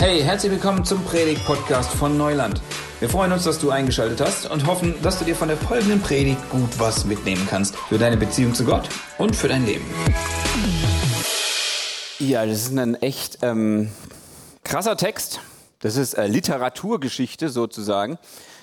[0.00, 2.62] Hey, herzlich willkommen zum Predigt-Podcast von Neuland.
[3.00, 6.00] Wir freuen uns, dass du eingeschaltet hast und hoffen, dass du dir von der folgenden
[6.00, 9.84] Predigt gut was mitnehmen kannst für deine Beziehung zu Gott und für dein Leben.
[12.18, 13.90] Ja, das ist ein echt ähm,
[14.64, 15.40] krasser Text.
[15.80, 18.16] Das ist äh, Literaturgeschichte sozusagen,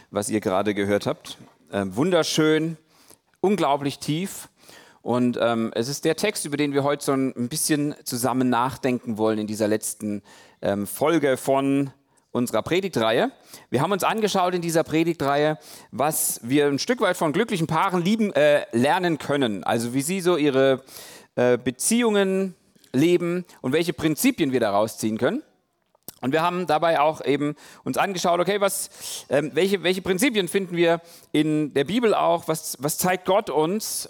[0.09, 1.37] was ihr gerade gehört habt.
[1.71, 2.77] Äh, wunderschön,
[3.41, 4.49] unglaublich tief.
[5.03, 9.19] Und ähm, es ist der Text, über den wir heute so ein bisschen zusammen nachdenken
[9.19, 10.23] wollen in dieser letzten
[10.85, 11.91] Folge von
[12.31, 13.31] unserer Predigtreihe.
[13.69, 15.57] Wir haben uns angeschaut in dieser Predigtreihe,
[15.91, 19.63] was wir ein Stück weit von glücklichen Paaren lieben, äh, lernen können.
[19.63, 20.83] Also wie sie so ihre
[21.35, 22.55] äh, Beziehungen
[22.93, 25.43] leben und welche Prinzipien wir daraus ziehen können.
[26.21, 28.89] Und wir haben dabei auch eben uns angeschaut, okay, was,
[29.29, 31.01] ähm, welche, welche Prinzipien finden wir
[31.31, 34.09] in der Bibel auch, was, was zeigt Gott uns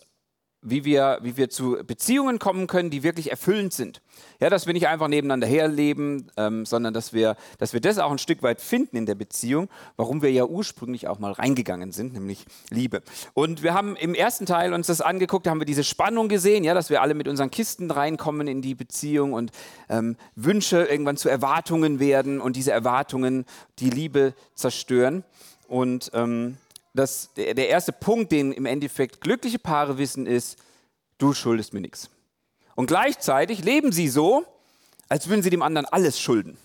[0.69, 4.01] wie wir, wie wir zu Beziehungen kommen können, die wirklich erfüllend sind.
[4.39, 8.11] Ja, dass wir nicht einfach nebeneinander herleben, ähm, sondern dass wir, dass wir das auch
[8.11, 12.13] ein Stück weit finden in der Beziehung, warum wir ja ursprünglich auch mal reingegangen sind,
[12.13, 13.01] nämlich Liebe.
[13.33, 16.63] Und wir haben im ersten Teil uns das angeguckt, da haben wir diese Spannung gesehen,
[16.63, 19.51] ja, dass wir alle mit unseren Kisten reinkommen in die Beziehung und
[19.89, 23.45] ähm, Wünsche irgendwann zu Erwartungen werden und diese Erwartungen
[23.79, 25.23] die Liebe zerstören.
[25.67, 26.57] Und ähm,
[26.97, 30.57] das, der, erste Punkt, den im Endeffekt glückliche Paare wissen, ist,
[31.17, 32.09] du schuldest mir nichts.
[32.75, 34.45] Und gleichzeitig leben sie so,
[35.09, 36.57] als würden sie dem anderen alles schulden.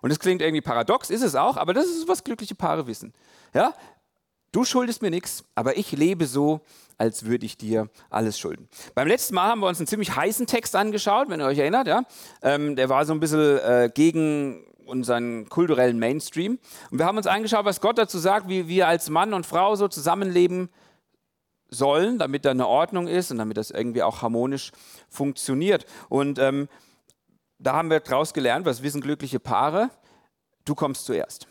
[0.00, 3.12] Und das klingt irgendwie paradox, ist es auch, aber das ist, was glückliche Paare wissen.
[3.54, 3.74] Ja?
[4.52, 6.60] Du schuldest mir nichts, aber ich lebe so,
[6.96, 8.68] als würde ich dir alles schulden.
[8.94, 11.86] Beim letzten Mal haben wir uns einen ziemlich heißen Text angeschaut, wenn ihr euch erinnert.
[11.86, 12.04] Ja?
[12.42, 16.58] Ähm, der war so ein bisschen äh, gegen unseren kulturellen Mainstream.
[16.90, 19.76] Und wir haben uns angeschaut, was Gott dazu sagt, wie wir als Mann und Frau
[19.76, 20.70] so zusammenleben
[21.68, 24.72] sollen, damit da eine Ordnung ist und damit das irgendwie auch harmonisch
[25.08, 25.84] funktioniert.
[26.08, 26.68] Und ähm,
[27.58, 29.90] da haben wir daraus gelernt, was wissen glückliche Paare?
[30.64, 31.47] Du kommst zuerst.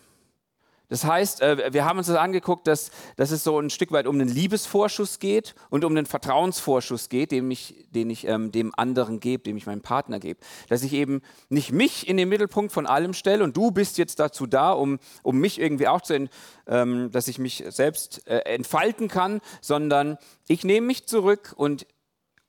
[0.89, 4.07] Das heißt, äh, wir haben uns das angeguckt, dass, dass es so ein Stück weit
[4.07, 8.73] um einen Liebesvorschuss geht und um einen Vertrauensvorschuss geht, den ich, den ich ähm, dem
[8.75, 10.39] anderen gebe, dem ich meinem Partner gebe.
[10.69, 14.19] Dass ich eben nicht mich in den Mittelpunkt von allem stelle und du bist jetzt
[14.19, 16.29] dazu da, um, um mich irgendwie auch zu,
[16.67, 21.85] ähm, dass ich mich selbst äh, entfalten kann, sondern ich nehme mich zurück und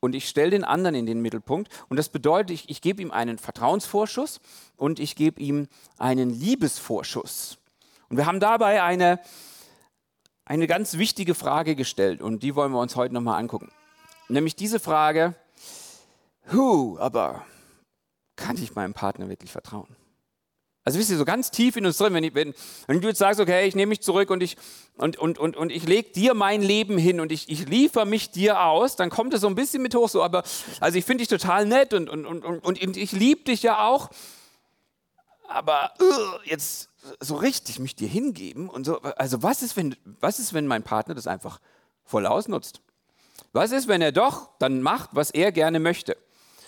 [0.01, 1.73] und ich stelle den anderen in den Mittelpunkt.
[1.89, 4.41] Und das bedeutet, ich, ich gebe ihm einen Vertrauensvorschuss
[4.77, 5.67] und ich gebe ihm
[5.99, 7.59] einen Liebesvorschuss.
[8.09, 9.21] Und wir haben dabei eine,
[10.45, 13.71] eine ganz wichtige Frage gestellt und die wollen wir uns heute nochmal angucken.
[14.29, 15.35] Nämlich diese Frage,
[16.53, 17.45] hu, aber
[18.37, 19.97] kann ich meinem Partner wirklich vertrauen?
[20.85, 22.55] Also wisst ihr, so ganz tief in uns drin, wenn, ich, wenn,
[22.87, 24.57] wenn du jetzt sagst, okay, ich nehme mich zurück und ich,
[24.97, 28.31] und, und, und, und ich lege dir mein Leben hin und ich, ich liefere mich
[28.31, 30.45] dir aus, dann kommt es so ein bisschen mit hoch, so, aber
[30.81, 33.87] also ich finde dich total nett und, und, und, und, und ich liebe dich ja
[33.87, 34.09] auch,
[35.47, 36.88] aber uh, jetzt
[37.21, 39.01] so richtig mich dir hingeben und so.
[39.01, 41.61] Also was ist, wenn, was ist, wenn mein Partner das einfach
[42.05, 42.81] voll ausnutzt?
[43.53, 46.17] Was ist, wenn er doch dann macht, was er gerne möchte?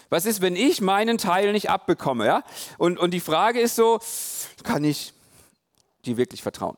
[0.09, 2.27] Was ist, wenn ich meinen Teil nicht abbekomme?
[2.27, 2.43] Ja?
[2.79, 4.01] Und, und die Frage ist so,
[4.65, 5.13] kann ich
[6.05, 6.77] dir wirklich vertrauen?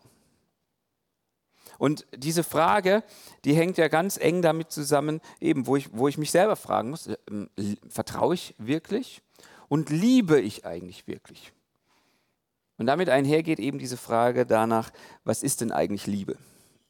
[1.79, 3.03] Und diese Frage,
[3.45, 6.91] die hängt ja ganz eng damit zusammen, eben, wo ich, wo ich mich selber fragen
[6.91, 7.17] muss, äh,
[7.89, 9.21] vertraue ich wirklich
[9.69, 11.53] und liebe ich eigentlich wirklich?
[12.83, 14.91] Und damit einhergeht eben diese Frage danach,
[15.23, 16.37] was ist denn eigentlich Liebe?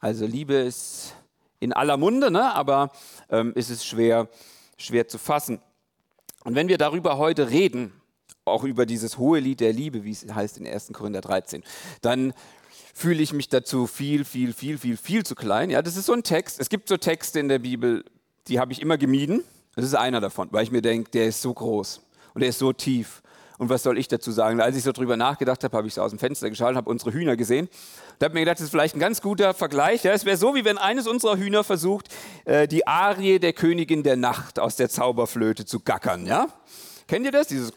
[0.01, 1.15] Also Liebe ist
[1.61, 2.55] in aller Munde, ne?
[2.55, 2.93] aber
[3.29, 4.31] ähm, ist es schwer,
[4.79, 5.61] schwer zu fassen.
[6.45, 7.93] Und wenn wir darüber heute reden,
[8.47, 10.95] auch über dieses hohe Lied der Liebe, wie es heißt in 1.
[10.95, 11.63] Korinther 13,
[12.01, 12.33] dann
[12.95, 15.69] fühle ich mich dazu viel, viel, viel, viel, viel zu klein.
[15.69, 16.59] Ja, das ist so ein Text.
[16.59, 18.03] Es gibt so Texte in der Bibel,
[18.49, 19.45] die habe ich immer gemieden.
[19.77, 22.01] Das ist einer davon, weil ich mir denke, der ist so groß
[22.33, 23.22] und der ist so tief
[23.63, 24.61] und was soll ich dazu sagen?
[24.61, 27.13] Als ich so drüber nachgedacht habe, habe ich so aus dem Fenster geschaut habe unsere
[27.13, 27.69] Hühner gesehen.
[28.19, 30.03] Da habe mir gedacht, das ist vielleicht ein ganz guter Vergleich.
[30.03, 32.09] Ja, es wäre so, wie wenn eines unserer Hühner versucht,
[32.45, 36.27] äh, die Arie der Königin der Nacht aus der Zauberflöte zu gackern.
[36.27, 36.49] Ja?
[37.07, 37.47] Kennt ihr das?
[37.47, 37.73] Dieses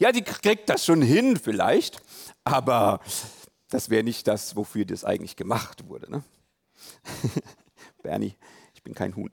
[0.00, 2.02] Ja, die kriegt das schon hin vielleicht,
[2.42, 2.98] aber
[3.70, 6.10] das wäre nicht das, wofür das eigentlich gemacht wurde.
[6.10, 6.24] Ne?
[8.02, 8.34] Bernie,
[8.74, 9.30] ich bin kein Huhn.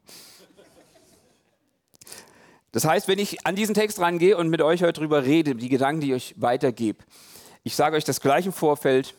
[2.75, 5.69] Das heißt, wenn ich an diesen Text rangehe und mit euch heute drüber rede, die
[5.69, 7.05] Gedanken, die ich euch weitergebe,
[7.63, 9.15] ich sage euch das gleich im Vorfeld,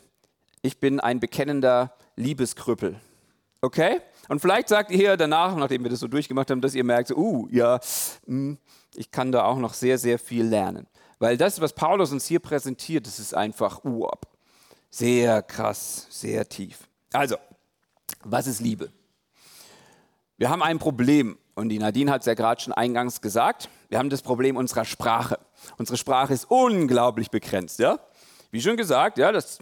[0.61, 3.01] ich bin ein bekennender Liebeskrüppel.
[3.63, 4.03] Okay?
[4.29, 7.17] Und vielleicht sagt ihr danach, nachdem wir das so durchgemacht haben, dass ihr merkt, so,
[7.17, 7.81] uh, ja,
[8.27, 8.59] hm,
[8.95, 10.87] ich kann da auch noch sehr, sehr viel lernen.
[11.19, 14.07] Weil das, was Paulus uns hier präsentiert, das ist einfach uh,
[14.91, 16.87] sehr krass, sehr tief.
[17.11, 17.37] Also,
[18.23, 18.93] was ist Liebe?
[20.37, 23.71] Wir haben ein Problem Und die Nadine hat es ja gerade schon eingangs gesagt.
[23.89, 25.39] Wir haben das Problem unserer Sprache.
[25.79, 27.99] Unsere Sprache ist unglaublich begrenzt, ja?
[28.51, 29.59] Wie schon gesagt, ja, das,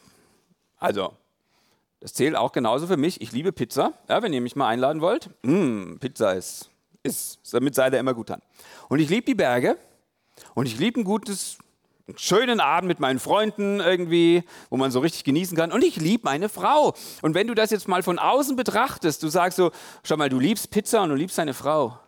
[0.77, 1.15] also,
[2.01, 3.21] das zählt auch genauso für mich.
[3.21, 3.93] Ich liebe Pizza.
[4.09, 6.69] Ja, wenn ihr mich mal einladen wollt, mm, Pizza ist,
[7.05, 8.43] ist, damit seid ihr immer gut an.
[8.89, 9.79] Und ich liebe die Berge
[10.55, 11.59] und ich liebe ein gutes,
[12.17, 15.73] schönen Abend mit meinen Freunden irgendwie, wo man so richtig genießen kann.
[15.73, 16.95] Und ich liebe meine Frau.
[17.23, 19.71] Und wenn du das jetzt mal von außen betrachtest, du sagst so,
[20.03, 21.99] schau mal, du liebst Pizza und du liebst deine Frau.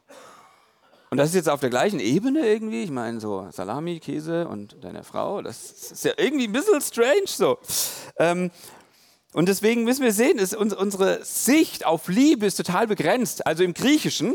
[1.09, 2.83] Und das ist jetzt auf der gleichen Ebene irgendwie.
[2.83, 7.27] Ich meine, so Salami, Käse und deine Frau, das ist ja irgendwie ein bisschen strange
[7.27, 7.59] so.
[8.19, 8.51] Ähm,
[9.33, 13.47] und deswegen müssen wir sehen, ist unsere Sicht auf Liebe ist total begrenzt.
[13.47, 14.35] Also im Griechischen,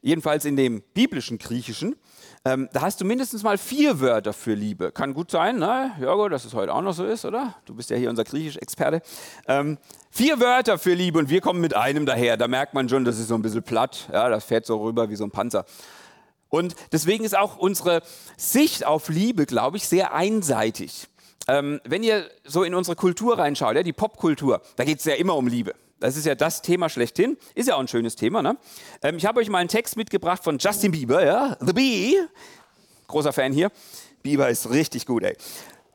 [0.00, 1.96] jedenfalls in dem biblischen Griechischen,
[2.44, 4.90] ähm, da hast du mindestens mal vier Wörter für Liebe.
[4.90, 5.92] Kann gut sein, ne?
[6.00, 7.54] Jörgo, dass es heute auch noch so ist, oder?
[7.66, 9.00] Du bist ja hier unser Griechisch-Experte.
[9.46, 9.78] Ähm,
[10.10, 12.36] vier Wörter für Liebe und wir kommen mit einem daher.
[12.36, 14.08] Da merkt man schon, das ist so ein bisschen platt.
[14.12, 15.64] Ja, das fährt so rüber wie so ein Panzer.
[16.48, 18.02] Und deswegen ist auch unsere
[18.36, 21.08] Sicht auf Liebe, glaube ich, sehr einseitig.
[21.46, 25.14] Ähm, wenn ihr so in unsere Kultur reinschaut, ja, die Popkultur, da geht es ja
[25.14, 25.74] immer um Liebe.
[26.02, 27.36] Das ist ja das Thema schlechthin.
[27.54, 28.42] Ist ja auch ein schönes Thema.
[28.42, 28.56] Ne?
[29.02, 31.56] Ähm, ich habe euch mal einen Text mitgebracht von Justin Bieber, ja?
[31.60, 32.16] The Bee.
[33.06, 33.70] Großer Fan hier.
[34.20, 35.36] Bieber ist richtig gut, ey.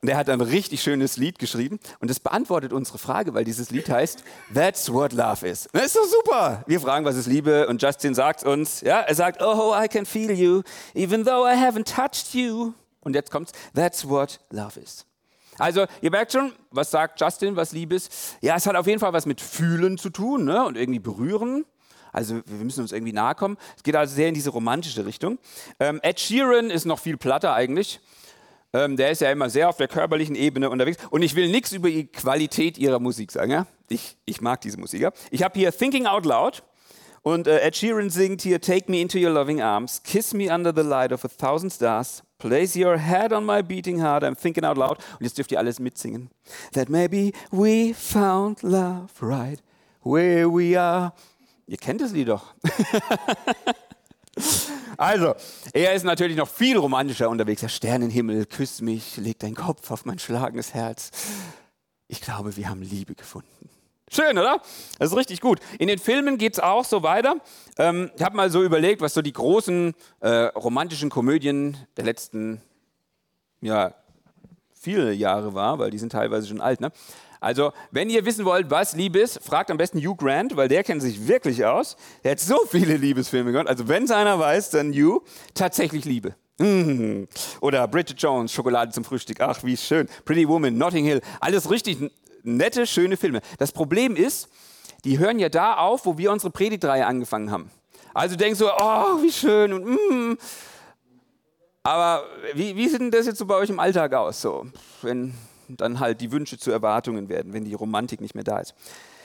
[0.01, 3.69] Und er hat ein richtig schönes Lied geschrieben und das beantwortet unsere Frage, weil dieses
[3.71, 4.23] Lied heißt
[4.53, 5.67] That's what love is.
[5.73, 6.63] Das ist doch super.
[6.67, 10.05] Wir fragen, was ist Liebe und Justin sagt uns, ja, er sagt, oh, I can
[10.05, 10.61] feel you,
[10.93, 12.73] even though I haven't touched you.
[13.01, 15.05] Und jetzt kommt's, That's what love is.
[15.57, 18.37] Also ihr merkt schon, was sagt Justin, was Liebe ist?
[18.41, 20.65] Ja, es hat auf jeden Fall was mit Fühlen zu tun ne?
[20.65, 21.65] und irgendwie berühren.
[22.13, 23.57] Also wir müssen uns irgendwie nahe kommen.
[23.75, 25.37] Es geht also sehr in diese romantische Richtung.
[25.79, 27.99] Ähm, Ed Sheeran ist noch viel platter eigentlich.
[28.73, 30.97] Ähm, der ist ja immer sehr auf der körperlichen Ebene unterwegs.
[31.09, 33.51] Und ich will nichts über die Qualität ihrer Musik sagen.
[33.51, 33.67] Ja?
[33.89, 35.13] Ich, ich mag diese Musiker.
[35.31, 36.63] Ich habe hier Thinking Out Loud.
[37.21, 40.73] Und äh, Ed Sheeran singt hier Take me into your loving arms, kiss me under
[40.73, 44.63] the light of a thousand stars, Place your head on my beating heart, I'm thinking
[44.63, 44.97] out loud.
[45.19, 46.29] Und jetzt dürft ihr alles mitsingen.
[46.73, 49.61] That maybe we found love right
[50.03, 51.13] where we are.
[51.65, 52.53] Ihr kennt das Lied doch.
[54.97, 55.35] also,
[55.73, 57.61] er ist natürlich noch viel romantischer unterwegs.
[57.61, 61.11] Der Sternenhimmel, küss mich, leg deinen Kopf auf mein schlagendes Herz.
[62.07, 63.69] Ich glaube, wir haben Liebe gefunden.
[64.09, 64.61] Schön, oder?
[64.99, 65.59] Das ist richtig gut.
[65.79, 67.35] In den Filmen geht es auch so weiter.
[67.77, 72.61] Ähm, ich habe mal so überlegt, was so die großen äh, romantischen Komödien der letzten,
[73.59, 73.93] ja,
[74.73, 76.79] viele Jahre war, weil die sind teilweise schon alt.
[76.79, 76.91] Ne?
[77.41, 80.85] Also, wenn ihr wissen wollt, was Liebe ist, fragt am besten Hugh Grant, weil der
[80.85, 81.97] kennt sich wirklich aus.
[82.23, 83.67] Der hat so viele Liebesfilme gemacht.
[83.67, 85.21] Also, wenn es einer weiß, dann Hugh.
[85.53, 86.33] Tatsächlich Liebe.
[86.59, 87.27] Mmh.
[87.59, 89.41] Oder Bridget Jones, Schokolade zum Frühstück.
[89.41, 90.07] Ach, wie schön.
[90.23, 91.21] Pretty Woman, Notting Hill.
[91.41, 91.99] Alles richtig
[92.43, 93.41] nette, schöne Filme.
[93.57, 94.49] Das Problem ist,
[95.03, 97.71] die hören ja da auf, wo wir unsere Predigtreihe angefangen haben.
[98.13, 100.37] Also denkst du, oh, wie schön und mm.
[101.83, 104.65] Aber wie, wie sieht denn das jetzt so bei euch im Alltag aus, so,
[105.01, 105.33] wenn
[105.69, 108.75] dann halt die Wünsche zu Erwartungen werden, wenn die Romantik nicht mehr da ist?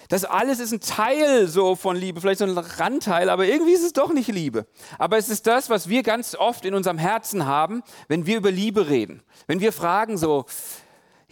[0.08, 3.82] Das alles ist ein Teil so von Liebe, vielleicht so ein Randteil, aber irgendwie ist
[3.82, 4.66] es doch nicht Liebe.
[4.98, 8.50] Aber es ist das, was wir ganz oft in unserem Herzen haben, wenn wir über
[8.50, 9.22] Liebe reden.
[9.46, 10.44] Wenn wir fragen so,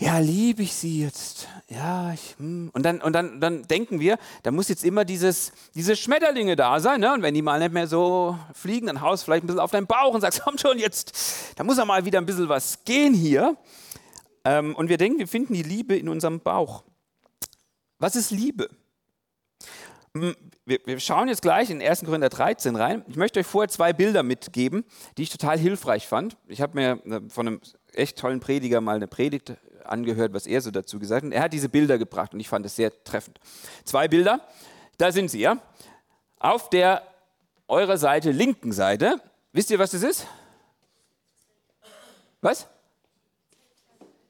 [0.01, 1.47] ja, liebe ich sie jetzt?
[1.69, 2.71] Ja, ich, hm.
[2.73, 6.81] und dann und dann dann denken wir, da muss jetzt immer dieses diese Schmetterlinge da
[6.81, 7.13] sein, ne?
[7.13, 9.87] Und wenn die mal nicht mehr so fliegen, dann haust vielleicht ein bisschen auf deinen
[9.87, 13.13] Bauch und sagst, komm schon jetzt, da muss ja mal wieder ein bisschen was gehen
[13.13, 13.59] hier.
[14.47, 16.83] Ähm, und wir denken, wir finden die Liebe in unserem Bauch.
[17.99, 18.71] Was ist Liebe?
[20.15, 22.05] Hm, wir, wir schauen jetzt gleich in 1.
[22.07, 23.05] Korinther 13 rein.
[23.07, 24.85] Ich möchte euch vorher zwei Bilder mitgeben,
[25.19, 26.39] die ich total hilfreich fand.
[26.49, 27.61] Ich habe mir äh, von einem
[27.93, 29.59] echt tollen Prediger mal eine Predigt
[29.91, 31.33] angehört, was er so dazu gesagt hat.
[31.33, 33.41] Er hat diese Bilder gebracht und ich fand es sehr treffend.
[33.85, 34.41] Zwei Bilder,
[34.99, 35.59] da sind sie, ja.
[36.39, 37.03] Auf der
[37.69, 39.21] eurer Seite, linken Seite,
[39.53, 40.27] wisst ihr, was das ist?
[42.41, 42.67] Was?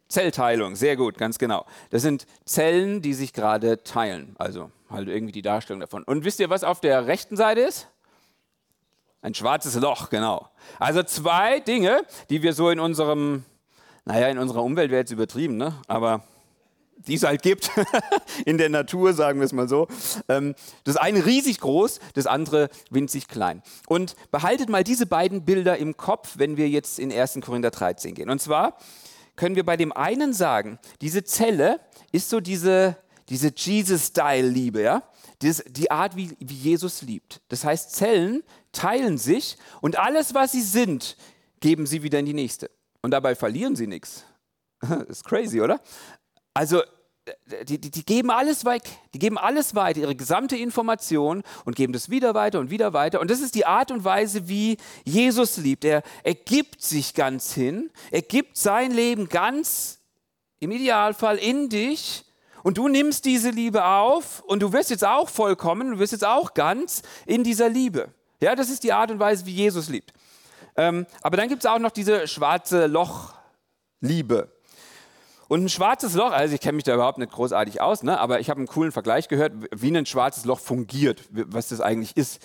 [0.09, 1.65] Zellteilung, sehr gut, ganz genau.
[1.91, 6.03] Das sind Zellen, die sich gerade teilen, also halt irgendwie die Darstellung davon.
[6.03, 7.87] Und wisst ihr, was auf der rechten Seite ist?
[9.23, 10.49] Ein schwarzes Loch, genau.
[10.79, 13.45] Also zwei Dinge, die wir so in unserem
[14.05, 15.75] naja, in unserer Umwelt wäre jetzt übertrieben, ne?
[15.87, 16.25] aber
[17.07, 17.71] die es halt gibt,
[18.45, 19.89] in der Natur, sagen wir es mal so.
[20.29, 20.55] Ähm,
[20.85, 23.63] das eine riesig groß, das andere winzig klein.
[23.89, 27.41] Und behaltet mal diese beiden Bilder im Kopf, wenn wir jetzt in 1.
[27.43, 28.31] Korinther 13 gehen.
[28.31, 28.77] Und zwar
[29.37, 31.81] können wir bei dem einen sagen, diese Zelle
[32.13, 32.97] ist so diese,
[33.29, 35.03] diese Jesus-Style-Liebe, ja?
[35.43, 37.41] Das, die Art, wie, wie Jesus liebt.
[37.49, 38.43] Das heißt, Zellen
[38.73, 41.17] teilen sich und alles, was sie sind,
[41.61, 42.71] geben sie wieder in die nächste.
[43.03, 44.25] Und dabei verlieren sie nichts.
[45.09, 45.81] ist crazy, oder?
[46.55, 46.83] Also,
[47.69, 48.83] die, die, die, geben alles weg,
[49.15, 53.21] die geben alles weiter, ihre gesamte Information und geben das wieder weiter und wieder weiter.
[53.21, 55.85] Und das ist die Art und Weise, wie Jesus liebt.
[55.85, 60.01] Er, er gibt sich ganz hin, er gibt sein Leben ganz,
[60.61, 62.25] im Idealfall, in dich.
[62.63, 66.27] Und du nimmst diese Liebe auf und du wirst jetzt auch vollkommen, du wirst jetzt
[66.27, 68.13] auch ganz in dieser Liebe.
[68.43, 70.13] Ja, das ist die Art und Weise, wie Jesus liebt.
[70.77, 74.53] Ähm, aber dann gibt es auch noch diese schwarze Loch-Liebe.
[75.49, 78.21] Und ein schwarzes Loch, also ich kenne mich da überhaupt nicht großartig aus, ne?
[78.21, 82.17] aber ich habe einen coolen Vergleich gehört, wie ein schwarzes Loch fungiert, was das eigentlich
[82.17, 82.41] ist.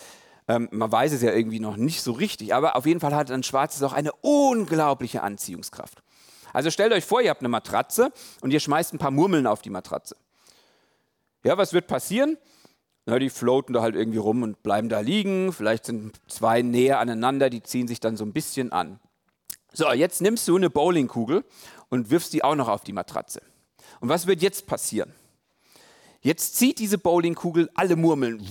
[0.47, 3.29] Ähm, man weiß es ja irgendwie noch nicht so richtig, aber auf jeden Fall hat
[3.29, 6.01] ein schwarzes Loch eine unglaubliche Anziehungskraft.
[6.51, 9.61] Also stellt euch vor, ihr habt eine Matratze und ihr schmeißt ein paar Murmeln auf
[9.61, 10.15] die Matratze.
[11.43, 12.37] Ja, was wird passieren?
[13.05, 15.53] Na, die floaten da halt irgendwie rum und bleiben da liegen.
[15.53, 18.99] Vielleicht sind zwei näher aneinander, die ziehen sich dann so ein bisschen an.
[19.71, 21.43] So, jetzt nimmst du eine Bowlingkugel
[21.89, 23.41] und wirfst die auch noch auf die Matratze.
[23.99, 25.13] Und was wird jetzt passieren?
[26.21, 28.43] Jetzt zieht diese Bowlingkugel alle Murmeln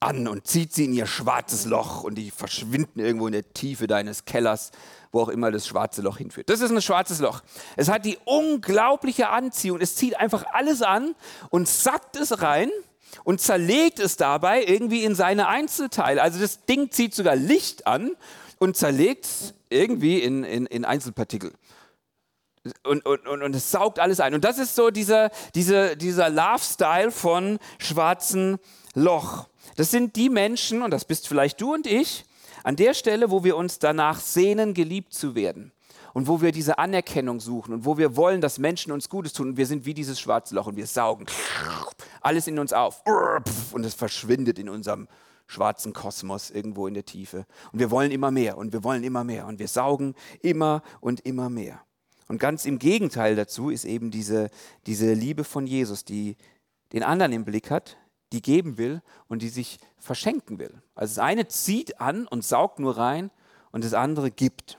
[0.00, 3.86] an und zieht sie in ihr schwarzes Loch und die verschwinden irgendwo in der Tiefe
[3.86, 4.70] deines Kellers,
[5.12, 6.48] wo auch immer das schwarze Loch hinführt.
[6.48, 7.42] Das ist ein schwarzes Loch.
[7.76, 9.80] Es hat die unglaubliche Anziehung.
[9.80, 11.14] Es zieht einfach alles an
[11.50, 12.70] und sackt es rein
[13.24, 16.22] und zerlegt es dabei irgendwie in seine Einzelteile.
[16.22, 18.12] Also das Ding zieht sogar Licht an
[18.58, 21.52] und zerlegt es irgendwie in, in, in Einzelpartikel.
[22.84, 24.34] Und, und, und, und, es saugt alles ein.
[24.34, 28.58] Und das ist so dieser, dieser, dieser Love-Style von schwarzen
[28.94, 29.48] Loch.
[29.76, 32.24] Das sind die Menschen, und das bist vielleicht du und ich,
[32.62, 35.72] an der Stelle, wo wir uns danach sehnen, geliebt zu werden.
[36.14, 39.50] Und wo wir diese Anerkennung suchen und wo wir wollen, dass Menschen uns Gutes tun.
[39.50, 41.26] Und wir sind wie dieses schwarze Loch und wir saugen
[42.20, 43.02] alles in uns auf.
[43.72, 45.08] Und es verschwindet in unserem
[45.46, 47.46] schwarzen Kosmos irgendwo in der Tiefe.
[47.72, 51.20] Und wir wollen immer mehr und wir wollen immer mehr und wir saugen immer und
[51.20, 51.80] immer mehr.
[52.28, 54.50] Und ganz im Gegenteil dazu ist eben diese,
[54.86, 56.36] diese Liebe von Jesus, die
[56.92, 57.98] den anderen im Blick hat,
[58.32, 60.80] die geben will und die sich verschenken will.
[60.94, 63.30] Also das eine zieht an und saugt nur rein
[63.70, 64.78] und das andere gibt.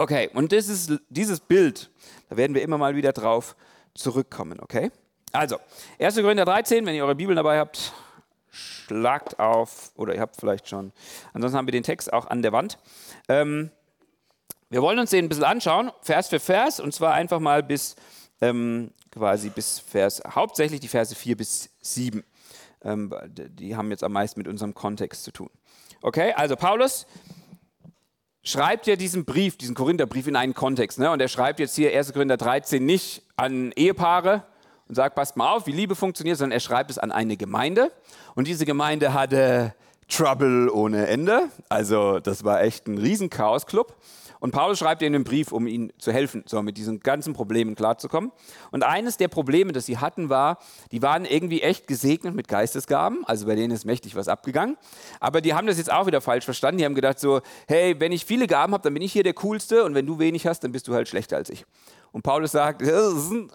[0.00, 1.90] Okay, und ist dieses Bild,
[2.30, 3.54] da werden wir immer mal wieder drauf
[3.92, 4.90] zurückkommen, okay?
[5.30, 5.58] Also,
[5.98, 6.14] 1.
[6.14, 7.92] Korinther 13, wenn ihr eure Bibel dabei habt,
[8.50, 10.92] schlagt auf, oder ihr habt vielleicht schon.
[11.34, 12.78] Ansonsten haben wir den Text auch an der Wand.
[13.28, 13.70] Ähm,
[14.70, 17.94] wir wollen uns den ein bisschen anschauen, Vers für Vers, und zwar einfach mal bis
[18.40, 22.24] ähm, quasi bis Vers, hauptsächlich die Verse 4 bis 7.
[22.84, 25.50] Ähm, die haben jetzt am meisten mit unserem Kontext zu tun.
[26.00, 27.06] Okay, also Paulus
[28.42, 30.98] schreibt ja diesen Brief, diesen Korintherbrief in einen Kontext.
[30.98, 31.10] Ne?
[31.10, 32.12] Und er schreibt jetzt hier 1.
[32.12, 34.44] Korinther 13 nicht an Ehepaare,
[34.90, 37.92] und sagt, passt mal auf, wie Liebe funktioniert, sondern er schreibt es an eine Gemeinde.
[38.34, 39.72] Und diese Gemeinde hatte
[40.08, 41.44] Trouble ohne Ende.
[41.68, 43.94] Also das war echt ein riesen Chaos-Club.
[44.40, 47.74] Und Paulus schreibt ihnen einen Brief, um ihnen zu helfen, so mit diesen ganzen Problemen
[47.74, 48.32] klarzukommen.
[48.70, 50.58] Und eines der Probleme, das sie hatten, war,
[50.92, 53.24] die waren irgendwie echt gesegnet mit Geistesgaben.
[53.26, 54.78] Also bei denen ist mächtig was abgegangen.
[55.20, 56.78] Aber die haben das jetzt auch wieder falsch verstanden.
[56.78, 59.34] Die haben gedacht so, hey, wenn ich viele Gaben habe, dann bin ich hier der
[59.34, 59.84] Coolste.
[59.84, 61.66] Und wenn du wenig hast, dann bist du halt schlechter als ich.
[62.12, 63.50] Und Paulus sagt, also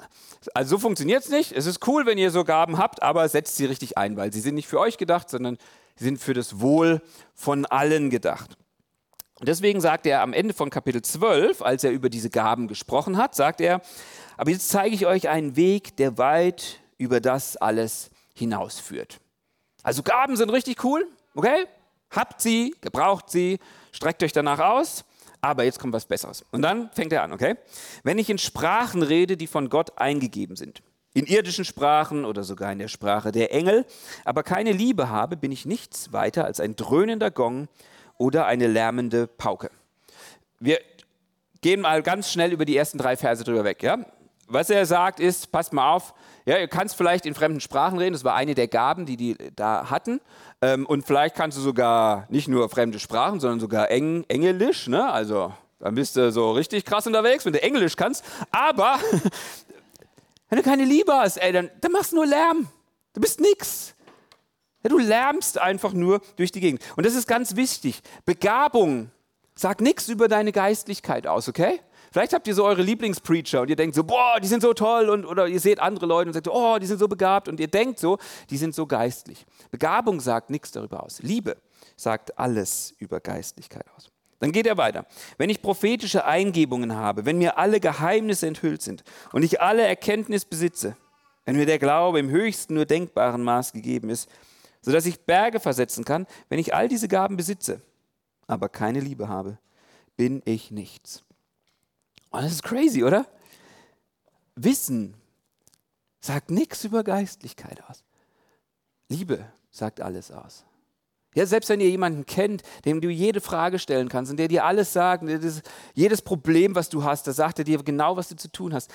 [0.63, 1.51] so funktioniert es nicht.
[1.51, 4.39] Es ist cool, wenn ihr so Gaben habt, aber setzt sie richtig ein, weil sie
[4.39, 5.57] sind nicht für euch gedacht, sondern
[5.95, 7.01] sie sind für das Wohl
[7.33, 8.55] von allen gedacht.
[9.45, 13.35] Deswegen sagt er am Ende von Kapitel 12, als er über diese Gaben gesprochen hat,
[13.35, 13.81] sagt er,
[14.37, 19.19] aber jetzt zeige ich euch einen Weg, der weit über das alles hinausführt.
[19.83, 21.65] Also Gaben sind richtig cool, okay?
[22.09, 23.59] Habt sie, gebraucht sie,
[23.91, 25.05] streckt euch danach aus
[25.45, 26.43] aber jetzt kommt was Besseres.
[26.51, 27.55] Und dann fängt er an, okay?
[28.03, 30.81] Wenn ich in Sprachen rede, die von Gott eingegeben sind,
[31.13, 33.85] in irdischen Sprachen oder sogar in der Sprache der Engel,
[34.25, 37.67] aber keine Liebe habe, bin ich nichts weiter als ein dröhnender Gong
[38.17, 39.69] oder eine lärmende Pauke.
[40.59, 40.79] Wir
[41.61, 43.97] gehen mal ganz schnell über die ersten drei Verse drüber weg, ja?
[44.47, 46.13] Was er sagt ist, passt mal auf,
[46.45, 49.35] ja, ihr kannst vielleicht in fremden Sprachen reden, das war eine der Gaben, die die
[49.55, 50.21] da hatten.
[50.61, 55.11] Ähm, und vielleicht kannst du sogar nicht nur fremde Sprachen, sondern sogar Eng Englisch, ne?
[55.11, 58.23] Also dann bist du so richtig krass unterwegs, wenn du Englisch kannst.
[58.51, 58.99] Aber
[60.49, 62.67] wenn du keine Liebe hast, ey, dann, dann machst du nur Lärm.
[63.13, 63.94] Du bist nix.
[64.85, 66.79] Ja, du lärmst einfach nur durch die Gegend.
[66.95, 68.01] Und das ist ganz wichtig.
[68.23, 69.09] Begabung
[69.55, 71.79] sagt nichts über deine Geistlichkeit aus, okay?
[72.11, 75.09] Vielleicht habt ihr so eure Lieblingspreacher und ihr denkt so, boah, die sind so toll
[75.09, 77.67] und oder ihr seht andere Leute und sagt, oh, die sind so begabt und ihr
[77.67, 78.19] denkt so,
[78.51, 79.47] die sind so geistlich.
[79.71, 81.19] Begabung sagt nichts darüber aus.
[81.23, 81.57] Liebe
[81.97, 84.11] sagt alles über Geistlichkeit aus.
[84.37, 85.07] Dann geht er weiter.
[85.39, 90.45] Wenn ich prophetische Eingebungen habe, wenn mir alle Geheimnisse enthüllt sind und ich alle Erkenntnis
[90.45, 90.95] besitze,
[91.43, 94.29] wenn mir der Glaube im höchsten nur denkbaren Maß gegeben ist,
[94.85, 97.81] sodass ich Berge versetzen kann, wenn ich all diese Gaben besitze,
[98.47, 99.57] aber keine Liebe habe,
[100.15, 101.23] bin ich nichts.
[102.31, 103.25] Oh, das ist crazy, oder?
[104.55, 105.15] Wissen
[106.19, 108.03] sagt nichts über Geistlichkeit aus.
[109.09, 110.65] Liebe sagt alles aus.
[111.33, 114.63] Ja, selbst wenn ihr jemanden kennt, dem du jede Frage stellen kannst und der dir
[114.63, 115.25] alles sagt,
[115.93, 118.89] jedes Problem, was du hast, da sagt er dir genau, was du zu tun hast.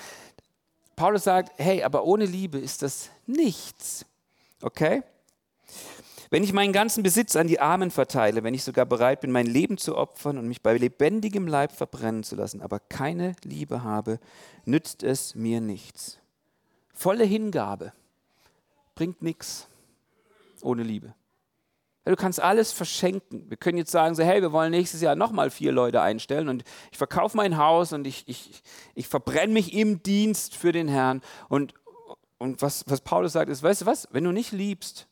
[0.97, 4.07] Paulus sagt, hey, aber ohne Liebe ist das nichts.
[4.63, 5.03] Okay?
[6.31, 9.47] Wenn ich meinen ganzen Besitz an die Armen verteile, wenn ich sogar bereit bin, mein
[9.47, 14.21] Leben zu opfern und mich bei lebendigem Leib verbrennen zu lassen, aber keine Liebe habe,
[14.65, 16.19] nützt es mir nichts.
[16.95, 17.93] Volle Hingabe
[18.95, 19.67] bringt nichts
[20.63, 21.15] ohne Liebe.
[22.05, 23.49] Du kannst alles verschenken.
[23.49, 26.65] Wir können jetzt sagen, so, hey, wir wollen nächstes Jahr nochmal vier Leute einstellen und
[26.93, 28.63] ich verkaufe mein Haus und ich, ich,
[28.95, 31.23] ich verbrenne mich im Dienst für den Herrn.
[31.49, 31.75] Und,
[32.39, 35.09] und was, was Paulus sagt, ist, weißt du was, wenn du nicht liebst,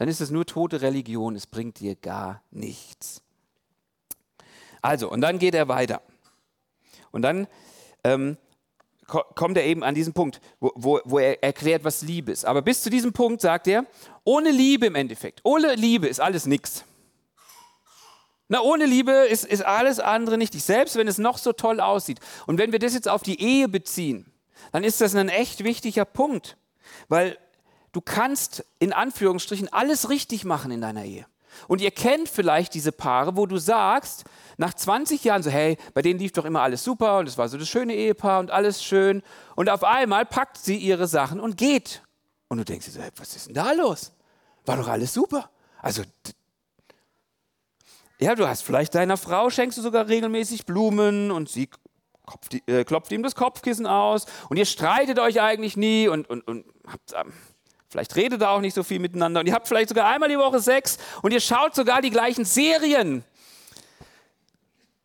[0.00, 3.20] dann ist es nur tote Religion, es bringt dir gar nichts.
[4.80, 6.00] Also, und dann geht er weiter.
[7.10, 7.46] Und dann
[8.02, 8.38] ähm,
[9.04, 12.46] kommt er eben an diesen Punkt, wo, wo, wo, er erklärt, was Liebe ist.
[12.46, 13.84] Aber bis zu diesem Punkt sagt er,
[14.24, 16.82] ohne Liebe im Endeffekt, ohne Liebe ist alles nichts.
[18.48, 22.20] Na, ohne Liebe ist, ist alles andere nichtig, selbst wenn es noch so toll aussieht.
[22.46, 24.32] Und wenn wir das jetzt auf die Ehe beziehen,
[24.72, 26.56] dann ist das ein echt wichtiger Punkt,
[27.10, 27.36] weil
[27.92, 31.26] du kannst in Anführungsstrichen alles richtig machen in deiner Ehe.
[31.68, 34.24] Und ihr kennt vielleicht diese Paare, wo du sagst,
[34.56, 37.48] nach 20 Jahren so, hey, bei denen lief doch immer alles super und es war
[37.48, 39.22] so das schöne Ehepaar und alles schön.
[39.56, 42.02] Und auf einmal packt sie ihre Sachen und geht.
[42.48, 44.12] Und du denkst dir so, hey, was ist denn da los?
[44.64, 45.50] War doch alles super.
[45.82, 46.02] Also,
[48.20, 51.70] ja, du hast vielleicht deiner Frau, schenkst du sogar regelmäßig Blumen und sie
[52.26, 56.46] klopft, äh, klopft ihm das Kopfkissen aus und ihr streitet euch eigentlich nie und, und,
[56.46, 57.32] und habt, ähm,
[57.90, 60.38] Vielleicht redet ihr auch nicht so viel miteinander und ihr habt vielleicht sogar einmal die
[60.38, 63.24] Woche Sex und ihr schaut sogar die gleichen Serien.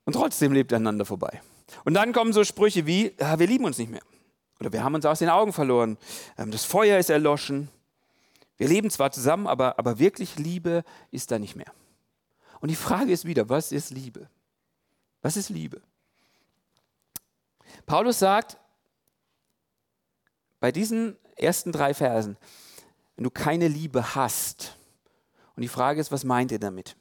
[0.06, 1.42] Und trotzdem lebt ihr einander vorbei.
[1.84, 4.04] Und dann kommen so Sprüche wie, ja, wir lieben uns nicht mehr.
[4.60, 5.98] Oder wir haben uns aus den Augen verloren.
[6.38, 7.70] Ähm, das Feuer ist erloschen.
[8.58, 11.74] Wir leben zwar zusammen, aber, aber wirklich Liebe ist da nicht mehr.
[12.62, 14.30] Und die Frage ist wieder, was ist Liebe?
[15.24, 15.82] Was ist Liebe?
[17.88, 18.58] Paulus sagt
[20.60, 22.38] bei diesen ersten drei Versen,
[23.16, 24.78] wenn du keine Liebe hast.
[25.56, 26.96] Und die Frage ist, was meint ihr damit?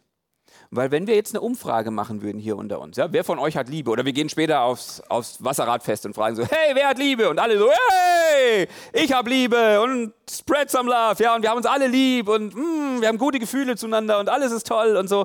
[0.70, 3.56] Weil wenn wir jetzt eine Umfrage machen würden hier unter uns, ja, wer von euch
[3.56, 3.90] hat Liebe?
[3.90, 7.28] Oder wir gehen später aufs, aufs Wasserradfest und fragen so, hey, wer hat Liebe?
[7.28, 11.58] Und alle so, hey, ich habe Liebe und spread some love, ja, und wir haben
[11.58, 15.08] uns alle lieb und mm, wir haben gute Gefühle zueinander und alles ist toll und
[15.08, 15.24] so.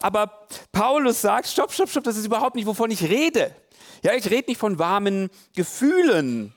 [0.00, 3.54] Aber Paulus sagt, stopp, stopp, stopp, das ist überhaupt nicht, wovon ich rede.
[4.02, 6.55] Ja, ich rede nicht von warmen Gefühlen.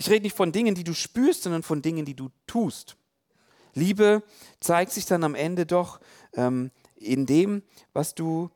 [0.00, 2.96] Ich rede nicht von Dingen, die du spürst, sondern von Dingen, die du tust.
[3.74, 4.22] Liebe
[4.58, 6.00] zeigt sich dann am Ende doch
[6.32, 8.50] ähm, in dem, was du,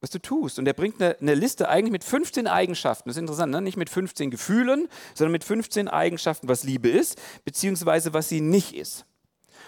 [0.00, 0.58] was du tust.
[0.58, 3.10] Und er bringt eine, eine, Liste eigentlich mit 15 Eigenschaften.
[3.10, 3.60] Das ist interessant, ne?
[3.60, 8.74] nicht mit 15 Gefühlen, sondern mit 15 Eigenschaften, was Liebe ist, beziehungsweise was sie nicht
[8.74, 9.04] ist.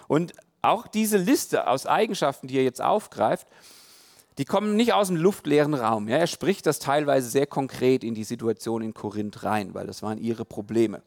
[0.08, 3.46] Und auch diese Liste aus Eigenschaften, die er jetzt aufgreift,
[4.38, 6.08] die kommen nicht aus dem luftleeren Raum.
[6.08, 10.02] Ja, er spricht das teilweise sehr konkret in die Situation in Korinth rein, weil das
[10.02, 11.02] waren ihre Probleme.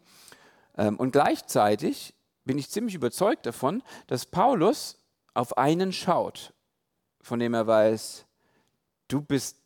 [0.78, 2.14] Ähm, und gleichzeitig
[2.46, 4.98] bin ich ziemlich überzeugt davon, dass Paulus
[5.34, 6.54] auf einen schaut,
[7.22, 8.26] von dem er weiß,
[9.10, 9.58] du bist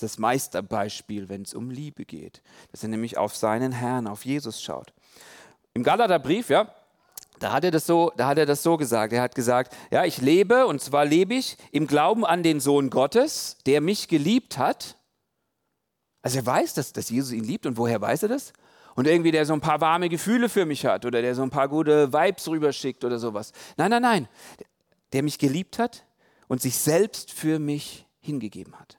[0.00, 2.42] das Meisterbeispiel, wenn es um Liebe geht.
[2.70, 4.94] Dass er nämlich auf seinen Herrn, auf Jesus schaut.
[5.74, 6.74] Im Galaterbrief, ja,
[7.42, 9.12] da hat, er das so, da hat er das so gesagt.
[9.12, 12.88] Er hat gesagt, ja, ich lebe und zwar lebe ich im Glauben an den Sohn
[12.88, 14.96] Gottes, der mich geliebt hat.
[16.22, 18.52] Also er weiß, dass, dass Jesus ihn liebt und woher weiß er das?
[18.94, 21.50] Und irgendwie der so ein paar warme Gefühle für mich hat oder der so ein
[21.50, 23.52] paar gute Vibes rüberschickt oder sowas.
[23.76, 24.28] Nein, nein, nein.
[25.12, 26.04] Der mich geliebt hat
[26.46, 28.98] und sich selbst für mich hingegeben hat.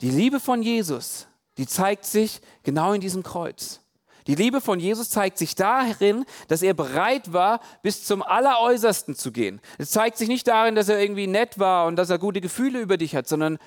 [0.00, 1.26] Die Liebe von Jesus,
[1.58, 3.80] die zeigt sich genau in diesem Kreuz.
[4.26, 9.32] Die Liebe von Jesus zeigt sich darin, dass er bereit war, bis zum Alleräußersten zu
[9.32, 9.60] gehen.
[9.76, 12.80] Es zeigt sich nicht darin, dass er irgendwie nett war und dass er gute Gefühle
[12.80, 13.58] über dich hat, sondern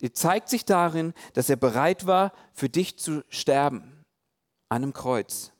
[0.00, 4.04] es zeigt sich darin, dass er bereit war, für dich zu sterben
[4.68, 5.52] an einem Kreuz.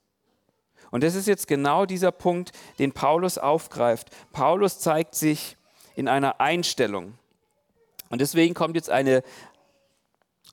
[0.91, 4.11] Und das ist jetzt genau dieser Punkt, den Paulus aufgreift.
[4.33, 5.57] Paulus zeigt sich
[5.97, 7.19] in einer Einstellung.
[8.11, 9.25] Und deswegen kommt jetzt eine,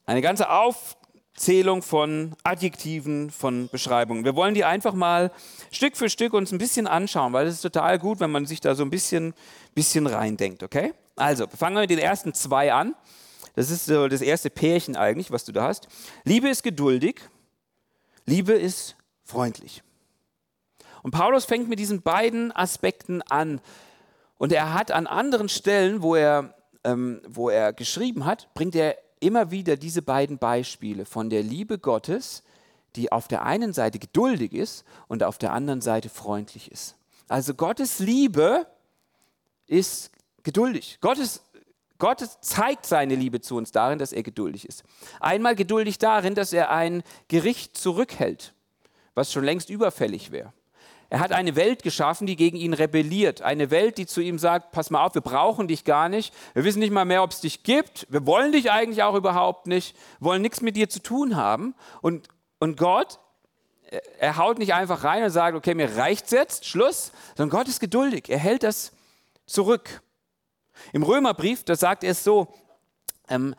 [0.08, 0.98] eine ganze Auf,
[1.36, 4.26] Zählung von Adjektiven, von Beschreibungen.
[4.26, 5.32] Wir wollen die einfach mal
[5.72, 8.60] Stück für Stück uns ein bisschen anschauen, weil es ist total gut, wenn man sich
[8.60, 9.34] da so ein bisschen,
[9.74, 10.94] bisschen reindenkt, okay?
[11.16, 12.96] Also, fangen wir mit den ersten zwei an.
[13.56, 15.88] Das ist so das erste Pärchen eigentlich, was du da hast.
[16.24, 17.22] Liebe ist geduldig,
[18.26, 19.84] Liebe ist freundlich.
[21.04, 23.60] Und Paulus fängt mit diesen beiden Aspekten an.
[24.38, 28.98] Und er hat an anderen Stellen, wo er, ähm, wo er geschrieben hat, bringt er
[29.22, 32.44] immer wieder diese beiden Beispiele von der Liebe Gottes,
[32.96, 36.96] die auf der einen Seite geduldig ist und auf der anderen Seite freundlich ist.
[37.30, 38.68] Also Gottes Liebe
[39.68, 40.12] ist
[40.44, 40.98] geduldig.
[41.00, 41.42] Gottes,
[41.98, 44.84] Gott zeigt seine Liebe zu uns darin, dass er geduldig ist.
[45.20, 48.54] Einmal geduldig darin, dass er ein Gericht zurückhält,
[49.14, 50.52] was schon längst überfällig wäre.
[51.12, 53.42] Er hat eine Welt geschaffen, die gegen ihn rebelliert.
[53.42, 56.34] Eine Welt, die zu ihm sagt, pass mal auf, wir brauchen dich gar nicht.
[56.54, 58.08] Wir wissen nicht mal mehr, ob es dich gibt.
[58.10, 59.94] Wir wollen dich eigentlich auch überhaupt nicht.
[60.20, 61.76] Wir wollen nichts mit dir zu tun haben.
[62.00, 63.20] Und, und Gott,
[64.20, 67.12] er haut nicht einfach rein und sagt, okay, mir reicht's jetzt, Schluss.
[67.36, 68.30] Sondern Gott ist geduldig.
[68.30, 68.94] Er hält das
[69.46, 70.02] zurück.
[70.94, 72.48] Im Römerbrief, da sagt er es so,
[73.28, 73.54] ähm,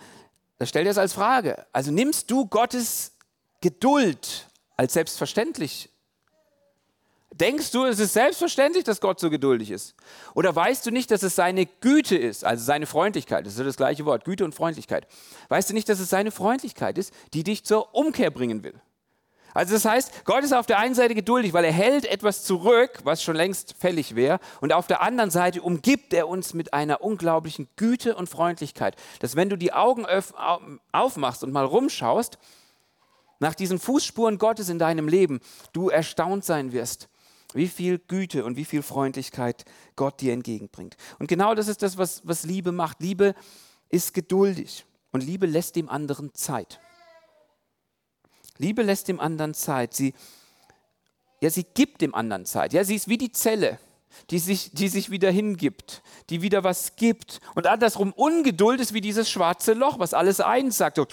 [0.56, 1.66] da stellt er es als Frage.
[1.74, 3.12] Also nimmst du Gottes
[3.60, 5.90] Geduld als selbstverständlich
[7.42, 9.96] Denkst du, es ist selbstverständlich, dass Gott so geduldig ist?
[10.36, 13.76] Oder weißt du nicht, dass es seine Güte ist, also seine Freundlichkeit, das ist das
[13.76, 15.08] gleiche Wort, Güte und Freundlichkeit.
[15.48, 18.80] Weißt du nicht, dass es seine Freundlichkeit ist, die dich zur Umkehr bringen will?
[19.54, 23.00] Also das heißt, Gott ist auf der einen Seite geduldig, weil er hält etwas zurück,
[23.02, 27.02] was schon längst fällig wäre, und auf der anderen Seite umgibt er uns mit einer
[27.02, 30.06] unglaublichen Güte und Freundlichkeit, dass wenn du die Augen
[30.92, 32.38] aufmachst und mal rumschaust,
[33.40, 35.40] nach diesen Fußspuren Gottes in deinem Leben,
[35.72, 37.08] du erstaunt sein wirst,
[37.54, 39.64] wie viel Güte und wie viel Freundlichkeit
[39.96, 40.96] Gott dir entgegenbringt.
[41.18, 43.00] Und genau das ist das, was, was Liebe macht.
[43.00, 43.34] Liebe
[43.88, 46.80] ist geduldig und Liebe lässt dem anderen Zeit.
[48.58, 49.94] Liebe lässt dem anderen Zeit.
[49.94, 50.14] Sie,
[51.40, 52.72] ja, sie gibt dem anderen Zeit.
[52.72, 53.78] Ja, sie ist wie die Zelle
[54.30, 57.40] die sich, die sich wieder hingibt, die wieder was gibt.
[57.54, 60.96] Und andersrum, Ungeduld ist wie dieses schwarze Loch, was alles eins sagt.
[60.96, 61.06] So,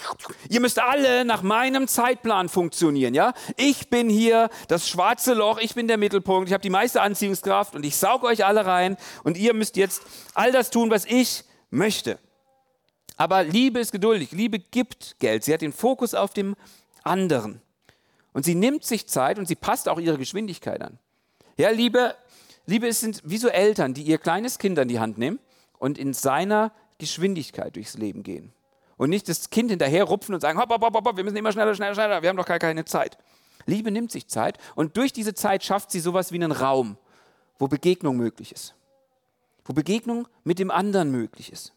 [0.48, 3.14] ihr müsst alle nach meinem Zeitplan funktionieren.
[3.14, 3.34] Ja?
[3.56, 7.74] Ich bin hier das schwarze Loch, ich bin der Mittelpunkt, ich habe die meiste Anziehungskraft
[7.74, 10.02] und ich saug euch alle rein und ihr müsst jetzt
[10.34, 12.18] all das tun, was ich möchte.
[13.16, 15.44] Aber Liebe ist geduldig, Liebe gibt Geld.
[15.44, 16.56] Sie hat den Fokus auf dem
[17.04, 17.60] anderen.
[18.32, 20.98] Und sie nimmt sich Zeit und sie passt auch ihre Geschwindigkeit an.
[21.58, 22.14] Ja, Liebe
[22.66, 25.38] Liebe sind wie so Eltern, die ihr kleines Kind an die Hand nehmen
[25.78, 28.52] und in seiner Geschwindigkeit durchs Leben gehen.
[28.96, 31.52] Und nicht das Kind hinterher rupfen und sagen, hopp, hopp, hopp, hopp, wir müssen immer
[31.52, 33.16] schneller, schneller, schneller, wir haben doch gar keine Zeit.
[33.66, 36.98] Liebe nimmt sich Zeit und durch diese Zeit schafft sie sowas wie einen Raum,
[37.58, 38.74] wo Begegnung möglich ist.
[39.64, 41.72] Wo Begegnung mit dem anderen möglich ist.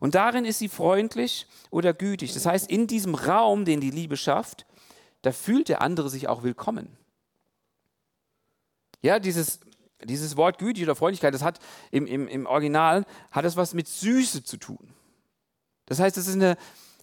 [0.00, 2.32] Und darin ist sie freundlich oder gütig.
[2.34, 4.66] Das heißt, in diesem Raum, den die Liebe schafft,
[5.22, 6.96] da fühlt der andere sich auch willkommen.
[9.02, 9.60] Ja, dieses
[10.04, 11.58] dieses Wort Güte oder Freundlichkeit, das hat
[11.90, 14.94] im, im, im Original, hat es was mit Süße zu tun.
[15.86, 16.56] Das heißt, es ist eine,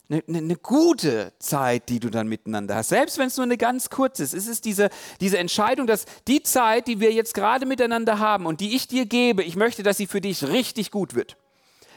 [0.09, 2.89] eine, eine, gute Zeit, die du dann miteinander hast.
[2.89, 4.89] Selbst wenn es nur eine ganz kurze ist, ist es diese,
[5.21, 9.05] diese Entscheidung, dass die Zeit, die wir jetzt gerade miteinander haben und die ich dir
[9.05, 11.37] gebe, ich möchte, dass sie für dich richtig gut wird.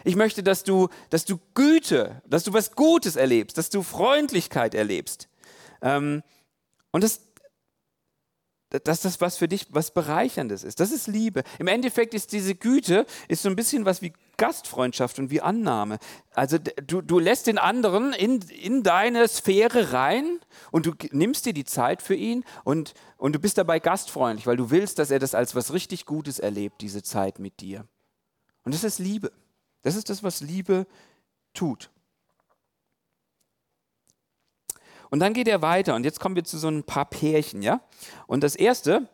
[0.04, 4.74] Ich möchte, dass du, dass du Güte, dass du was Gutes erlebst, dass du Freundlichkeit
[4.74, 5.28] erlebst.
[5.80, 6.22] Ähm,
[6.92, 7.20] und das,
[8.82, 10.80] dass das was für dich was Bereicherndes ist.
[10.80, 11.42] Das ist Liebe.
[11.58, 15.98] Im Endeffekt ist diese Güte ist so ein bisschen was wie Gastfreundschaft und wie Annahme.
[16.34, 20.40] Also du, du lässt den anderen in, in deine Sphäre rein
[20.72, 24.56] und du nimmst dir die Zeit für ihn und, und du bist dabei gastfreundlich, weil
[24.56, 27.86] du willst, dass er das als was richtig Gutes erlebt, diese Zeit mit dir.
[28.64, 29.32] Und das ist Liebe.
[29.82, 30.86] Das ist das, was Liebe
[31.52, 31.90] tut.
[35.14, 37.80] Und dann geht er weiter und jetzt kommen wir zu so ein paar Pärchen, ja?
[38.26, 39.06] Und das erste,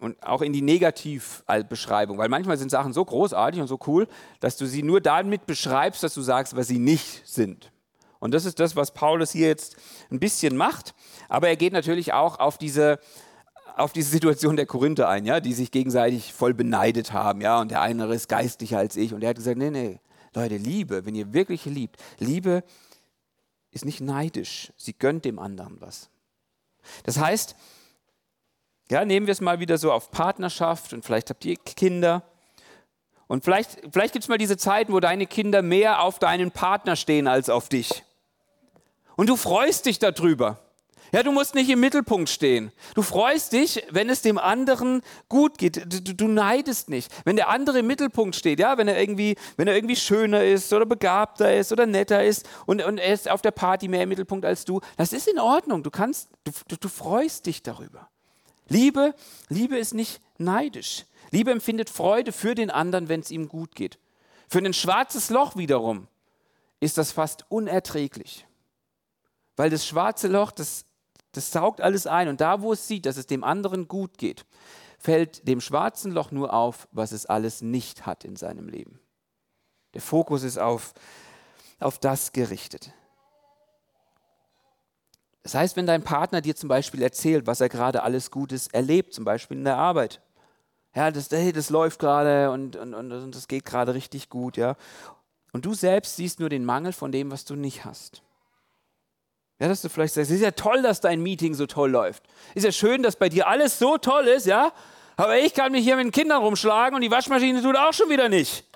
[0.00, 4.08] und auch in die Negativbeschreibung, weil manchmal sind Sachen so großartig und so cool,
[4.40, 7.70] dass du sie nur damit beschreibst, dass du sagst, was sie nicht sind.
[8.18, 9.76] Und das ist das, was Paulus hier jetzt
[10.10, 10.92] ein bisschen macht.
[11.28, 12.98] Aber er geht natürlich auch auf diese,
[13.76, 17.70] auf diese Situation der Korinther ein, ja, die sich gegenseitig voll beneidet haben, ja, und
[17.70, 19.14] der eine ist geistlicher als ich.
[19.14, 20.00] Und er hat gesagt, nee, nee,
[20.34, 22.64] Leute, Liebe, wenn ihr wirklich liebt, Liebe
[23.74, 24.72] ist nicht neidisch.
[24.76, 26.08] Sie gönnt dem anderen was.
[27.02, 27.56] Das heißt,
[28.90, 32.22] ja, nehmen wir es mal wieder so auf Partnerschaft und vielleicht habt ihr Kinder.
[33.26, 36.94] Und vielleicht, vielleicht gibt es mal diese Zeiten, wo deine Kinder mehr auf deinen Partner
[36.94, 38.04] stehen als auf dich.
[39.16, 40.63] Und du freust dich darüber.
[41.14, 42.72] Ja, du musst nicht im Mittelpunkt stehen.
[42.96, 45.76] Du freust dich, wenn es dem anderen gut geht.
[45.76, 47.08] Du, du, neidest nicht.
[47.24, 50.72] Wenn der andere im Mittelpunkt steht, ja, wenn er irgendwie, wenn er irgendwie schöner ist
[50.72, 54.08] oder begabter ist oder netter ist und, und er ist auf der Party mehr im
[54.08, 55.84] Mittelpunkt als du, das ist in Ordnung.
[55.84, 58.08] Du kannst, du, du, du freust dich darüber.
[58.68, 59.14] Liebe,
[59.48, 61.04] Liebe ist nicht neidisch.
[61.30, 64.00] Liebe empfindet Freude für den anderen, wenn es ihm gut geht.
[64.48, 66.08] Für ein schwarzes Loch wiederum
[66.80, 68.48] ist das fast unerträglich.
[69.54, 70.86] Weil das schwarze Loch, das
[71.36, 72.28] das saugt alles ein.
[72.28, 74.44] Und da, wo es sieht, dass es dem anderen gut geht,
[74.98, 79.00] fällt dem schwarzen Loch nur auf, was es alles nicht hat in seinem Leben.
[79.92, 80.92] Der Fokus ist auf,
[81.78, 82.92] auf das gerichtet.
[85.44, 89.12] Das heißt, wenn dein Partner dir zum Beispiel erzählt, was er gerade alles Gutes erlebt,
[89.12, 90.22] zum Beispiel in der Arbeit,
[90.94, 94.56] ja, das, hey, das läuft gerade und, und, und, und das geht gerade richtig gut,
[94.56, 94.76] ja.
[95.52, 98.23] Und du selbst siehst nur den Mangel von dem, was du nicht hast.
[99.64, 102.22] Ja, dass du vielleicht sagst, es ist ja toll, dass dein Meeting so toll läuft.
[102.54, 104.74] Ist ja schön, dass bei dir alles so toll ist, ja.
[105.16, 108.10] Aber ich kann mich hier mit den Kindern rumschlagen und die Waschmaschine tut auch schon
[108.10, 108.66] wieder nicht.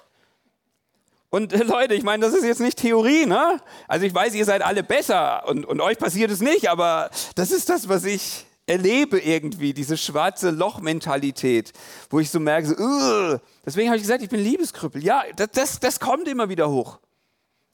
[1.29, 3.61] Und äh, Leute, ich meine, das ist jetzt nicht Theorie, ne?
[3.87, 7.51] Also ich weiß, ihr seid alle besser und, und euch passiert es nicht, aber das
[7.51, 11.75] ist das, was ich erlebe irgendwie, diese schwarze Loch-Mentalität,
[12.09, 15.05] wo ich so merke, so, uh, deswegen habe ich gesagt, ich bin Liebeskrüppel.
[15.05, 16.99] Ja, das, das, das kommt immer wieder hoch.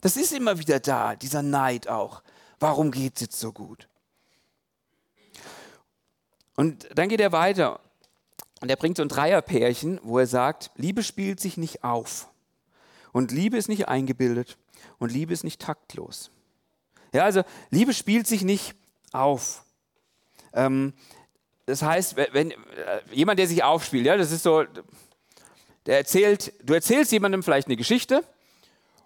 [0.01, 2.21] Das ist immer wieder da, dieser Neid auch.
[2.59, 3.87] Warum geht es jetzt so gut?
[6.55, 7.79] Und dann geht er weiter
[8.61, 12.29] und er bringt so ein Dreierpärchen, wo er sagt, Liebe spielt sich nicht auf.
[13.11, 14.57] Und Liebe ist nicht eingebildet
[14.97, 16.31] und Liebe ist nicht taktlos.
[17.13, 18.75] Ja, also Liebe spielt sich nicht
[19.11, 19.63] auf.
[20.53, 20.93] Ähm,
[21.65, 22.55] das heißt, wenn äh,
[23.11, 24.65] jemand, der sich aufspielt, ja, das ist so,
[25.85, 28.23] der erzählt, du erzählst jemandem vielleicht eine Geschichte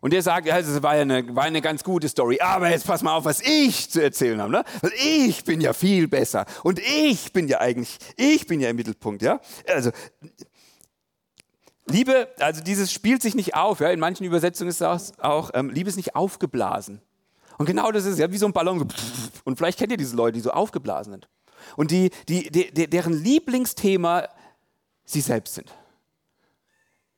[0.02, 2.88] und der sagt, ja, das war ja eine, war eine ganz gute Story, aber jetzt
[2.88, 4.52] pass mal auf, was ich zu erzählen habe.
[4.52, 4.64] Ne?
[4.82, 8.76] Weil ich bin ja viel besser und ich bin ja eigentlich, ich bin ja im
[8.76, 9.22] Mittelpunkt.
[9.22, 9.42] Ja?
[9.68, 9.92] Also
[11.88, 13.80] Liebe, also dieses spielt sich nicht auf.
[13.80, 13.90] Ja?
[13.90, 17.02] In manchen Übersetzungen ist es auch, ähm, Liebe ist nicht aufgeblasen.
[17.58, 18.88] Und genau das ist ja wie so ein Ballon.
[19.44, 21.30] Und vielleicht kennt ihr diese Leute, die so aufgeblasen sind.
[21.76, 24.30] Und die, die, die, deren Lieblingsthema
[25.04, 25.74] sie selbst sind.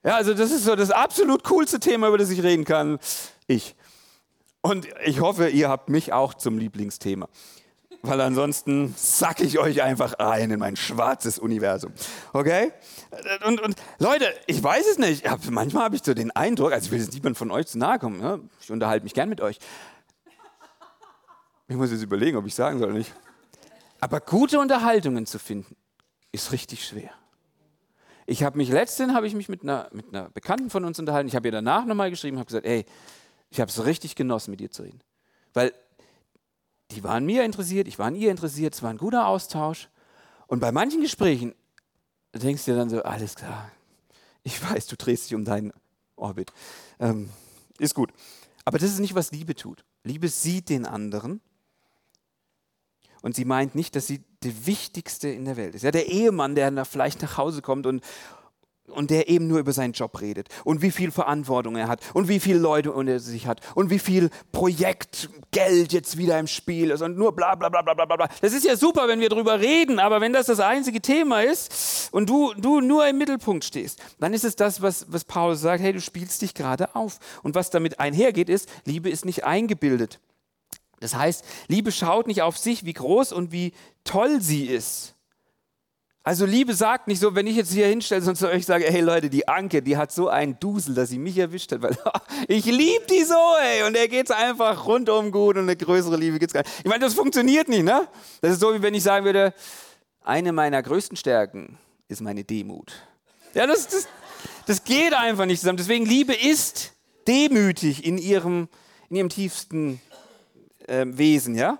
[0.03, 2.99] Ja, also das ist so das absolut coolste Thema, über das ich reden kann.
[3.47, 3.75] Ich.
[4.61, 7.27] Und ich hoffe, ihr habt mich auch zum Lieblingsthema
[8.03, 11.93] weil ansonsten sack ich euch einfach rein in mein schwarzes Universum.
[12.33, 12.71] Okay?
[13.45, 15.25] Und, und Leute, ich weiß es nicht.
[15.49, 17.99] Manchmal habe ich so den Eindruck, also ich will jetzt niemand von euch zu nahe
[17.99, 18.19] kommen.
[18.19, 18.41] Ne?
[18.61, 19.59] Ich unterhalte mich gern mit euch.
[21.67, 23.13] Ich muss jetzt überlegen, ob ich sagen soll oder nicht.
[23.99, 25.75] Aber gute Unterhaltungen zu finden,
[26.31, 27.11] ist richtig schwer.
[28.25, 31.27] Ich habe mich letztens habe ich mich mit einer, mit einer Bekannten von uns unterhalten.
[31.27, 32.85] Ich habe ihr danach nochmal geschrieben, habe gesagt, ey,
[33.49, 35.01] ich habe es richtig genossen, mit dir zu reden.
[35.53, 35.73] Weil
[36.91, 39.89] die waren mir interessiert, ich war an ihr interessiert, es war ein guter Austausch.
[40.47, 41.55] Und bei manchen Gesprächen
[42.33, 43.71] denkst du dir dann so, alles klar,
[44.43, 45.73] ich weiß, du drehst dich um deinen
[46.15, 46.51] Orbit.
[46.99, 47.29] Ähm,
[47.79, 48.11] ist gut.
[48.65, 49.83] Aber das ist nicht, was Liebe tut.
[50.03, 51.41] Liebe sieht den anderen
[53.21, 55.83] und sie meint nicht, dass sie der Wichtigste in der Welt ist.
[55.83, 58.01] Ja, der Ehemann, der vielleicht nach Hause kommt und,
[58.87, 62.27] und der eben nur über seinen Job redet und wie viel Verantwortung er hat und
[62.27, 67.01] wie viele Leute unter sich hat und wie viel Projektgeld jetzt wieder im Spiel ist
[67.01, 68.27] und nur bla bla bla bla bla bla.
[68.41, 72.09] Das ist ja super, wenn wir darüber reden, aber wenn das das einzige Thema ist
[72.11, 75.81] und du, du nur im Mittelpunkt stehst, dann ist es das, was, was Paulus sagt,
[75.81, 77.19] hey, du spielst dich gerade auf.
[77.43, 80.19] Und was damit einhergeht, ist, Liebe ist nicht eingebildet.
[81.01, 83.73] Das heißt, Liebe schaut nicht auf sich, wie groß und wie
[84.05, 85.15] toll sie ist
[86.23, 89.01] also Liebe sagt nicht so, wenn ich jetzt hier hinstelle und zu euch sage, hey
[89.01, 91.97] Leute, die Anke, die hat so einen Dusel, dass sie mich erwischt hat, weil
[92.47, 96.37] ich liebe die so, ey, und er geht's einfach rundum gut und eine größere Liebe
[96.37, 96.71] gibt's gar nicht.
[96.79, 98.07] Ich meine, das funktioniert nicht, ne?
[98.41, 99.53] Das ist so, wie wenn ich sagen würde,
[100.23, 102.91] eine meiner größten Stärken ist meine Demut.
[103.55, 104.07] Ja, das, das,
[104.67, 105.77] das geht einfach nicht zusammen.
[105.77, 106.93] Deswegen, Liebe ist
[107.27, 108.69] demütig in ihrem,
[109.09, 109.99] in ihrem tiefsten
[110.87, 111.79] äh, Wesen, ja?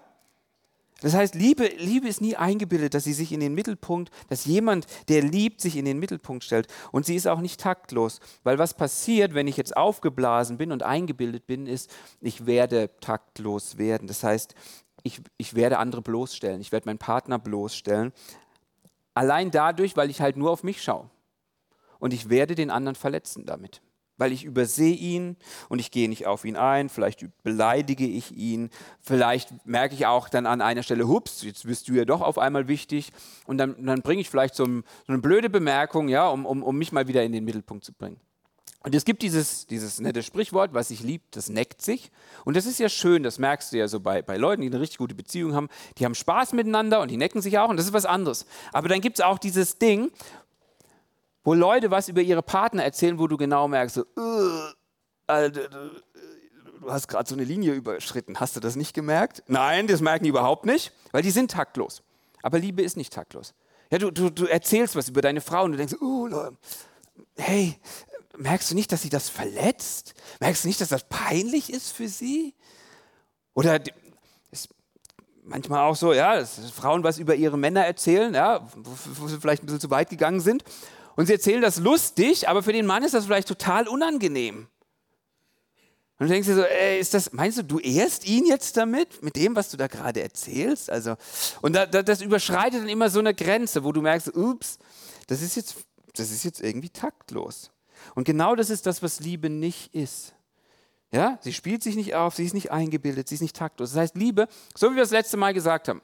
[1.02, 4.86] Das heißt, Liebe, Liebe ist nie eingebildet, dass sie sich in den Mittelpunkt, dass jemand,
[5.10, 6.68] der liebt, sich in den Mittelpunkt stellt.
[6.92, 8.20] Und sie ist auch nicht taktlos.
[8.44, 11.90] Weil was passiert, wenn ich jetzt aufgeblasen bin und eingebildet bin, ist,
[12.22, 14.08] ich werde taktlos werden.
[14.08, 14.54] Das heißt,
[15.02, 16.62] ich, ich werde andere bloßstellen.
[16.62, 18.14] Ich werde meinen Partner bloßstellen.
[19.16, 21.10] Allein dadurch, weil ich halt nur auf mich schaue.
[21.98, 23.82] Und ich werde den anderen verletzen damit
[24.22, 25.36] weil ich übersehe ihn
[25.68, 28.70] und ich gehe nicht auf ihn ein, vielleicht beleidige ich ihn,
[29.02, 32.38] vielleicht merke ich auch dann an einer Stelle, hups, jetzt bist du ja doch auf
[32.38, 33.14] einmal wichtig
[33.48, 36.62] und dann, dann bringe ich vielleicht so, ein, so, eine blöde Bemerkung, ja, um, um,
[36.62, 38.20] um mich mal wieder in den Mittelpunkt zu bringen.
[38.84, 42.12] Und es gibt dieses, dieses nette Sprichwort, was ich liebe, das neckt sich.
[42.46, 44.80] Und das ist ja schön, das merkst du ja so bei, bei Leuten, die eine
[44.80, 45.68] richtig gute Beziehung haben.
[45.98, 48.46] Die haben Spaß miteinander und die necken sich auch und das ist was anderes.
[48.72, 50.12] Aber dann gibt es auch dieses Ding,
[51.44, 54.06] wo Leute was über ihre Partner erzählen, wo du genau merkst, so,
[55.28, 58.40] äh, du hast gerade so eine Linie überschritten.
[58.40, 59.44] Hast du das nicht gemerkt?
[59.48, 62.04] Nein, das merken die überhaupt nicht, weil die sind taktlos.
[62.42, 63.54] Aber Liebe ist nicht taktlos.
[63.92, 66.52] Ja, du, du, du erzählst was über deine Frau und du denkst, uh,
[67.38, 67.78] hey,
[68.38, 70.14] merkst du nicht, dass sie das verletzt?
[70.40, 72.56] Merkst du nicht, dass das peinlich ist für sie?
[73.54, 73.82] Oder
[74.50, 74.70] ist
[75.44, 79.40] manchmal auch so, ja, dass Frauen was über ihre Männer erzählen, ja, wo, wo sie
[79.40, 80.64] vielleicht ein bisschen zu weit gegangen sind.
[81.22, 84.66] Und sie erzählen das lustig, aber für den Mann ist das vielleicht total unangenehm.
[86.18, 89.22] Und du denkst dir so, ey, ist das, meinst du, du ehrst ihn jetzt damit,
[89.22, 90.90] mit dem, was du da gerade erzählst?
[90.90, 91.18] Also,
[91.62, 94.80] und da, da, das überschreitet dann immer so eine Grenze, wo du merkst, ups,
[95.28, 95.76] das ist jetzt,
[96.16, 97.70] das ist jetzt irgendwie taktlos.
[98.16, 100.34] Und genau das ist das, was Liebe nicht ist.
[101.12, 103.92] Ja, sie spielt sich nicht auf, sie ist nicht eingebildet, sie ist nicht taktlos.
[103.92, 106.02] Das heißt, Liebe, so wie wir das letzte Mal gesagt haben,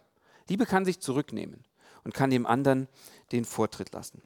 [0.47, 1.63] Liebe kann sich zurücknehmen
[2.03, 2.87] und kann dem anderen
[3.31, 4.21] den Vortritt lassen.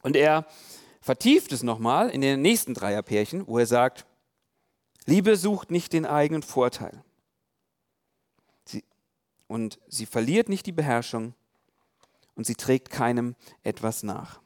[0.00, 0.46] Und er
[1.00, 4.06] vertieft es nochmal in den nächsten Dreierpärchen, wo er sagt,
[5.04, 7.04] Liebe sucht nicht den eigenen Vorteil.
[8.64, 8.84] Sie,
[9.48, 11.34] und sie verliert nicht die Beherrschung
[12.34, 14.40] und sie trägt keinem etwas nach.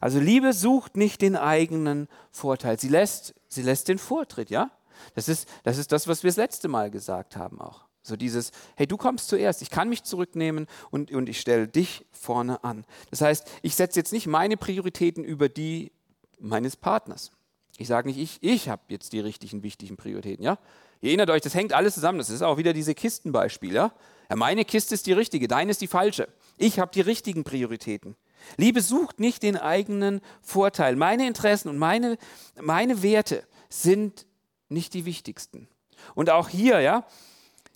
[0.00, 2.78] Also Liebe sucht nicht den eigenen Vorteil.
[2.78, 4.70] Sie lässt, sie lässt den Vortritt, ja?
[5.14, 7.85] Das ist, das ist das, was wir das letzte Mal gesagt haben auch.
[8.06, 12.06] So dieses, hey, du kommst zuerst, ich kann mich zurücknehmen und, und ich stelle dich
[12.12, 12.84] vorne an.
[13.10, 15.92] Das heißt, ich setze jetzt nicht meine Prioritäten über die
[16.38, 17.32] meines Partners.
[17.78, 20.44] Ich sage nicht, ich, ich habe jetzt die richtigen, wichtigen Prioritäten.
[20.44, 20.58] Ja?
[21.00, 22.18] Ihr erinnert euch, das hängt alles zusammen.
[22.18, 23.74] Das ist auch wieder diese Kistenbeispiel.
[23.74, 23.92] Ja?
[24.30, 26.28] ja meine Kiste ist die richtige, deine ist die falsche.
[26.56, 28.16] Ich habe die richtigen Prioritäten.
[28.56, 30.96] Liebe sucht nicht den eigenen Vorteil.
[30.96, 32.16] Meine Interessen und meine,
[32.60, 34.26] meine Werte sind
[34.68, 35.68] nicht die wichtigsten.
[36.14, 37.04] Und auch hier, ja,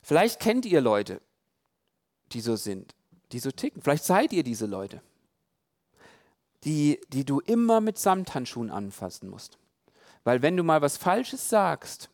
[0.03, 1.21] vielleicht kennt ihr Leute,
[2.33, 2.95] die so sind,
[3.33, 3.83] die so ticken.
[3.83, 5.03] Vielleicht seid ihr diese Leute,
[6.65, 9.59] die, die du immer mit Samthandschuhen anfassen musst.
[10.25, 12.11] Weil wenn du mal was Falsches sagst,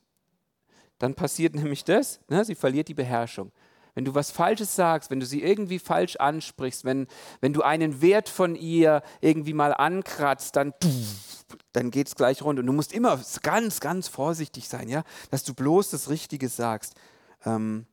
[0.99, 2.45] dann passiert nämlich das, ne?
[2.45, 3.53] sie verliert die Beherrschung.
[3.95, 7.07] Wenn du was Falsches sagst, wenn du sie irgendwie falsch ansprichst, wenn,
[7.41, 10.75] wenn du einen Wert von ihr irgendwie mal ankratzt, dann,
[11.73, 12.59] dann geht es gleich rund.
[12.59, 16.95] Und du musst immer ganz, ganz vorsichtig sein, ja, dass du bloß das Richtige sagst.
[17.47, 17.87] Ähm,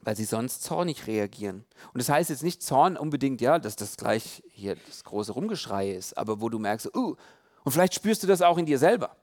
[0.00, 1.64] weil sie sonst zornig reagieren.
[1.92, 5.90] Und das heißt jetzt nicht Zorn unbedingt, ja, dass das gleich hier das große Rumgeschrei
[5.92, 7.16] ist, aber wo du merkst, uh,
[7.64, 9.16] und vielleicht spürst du das auch in dir selber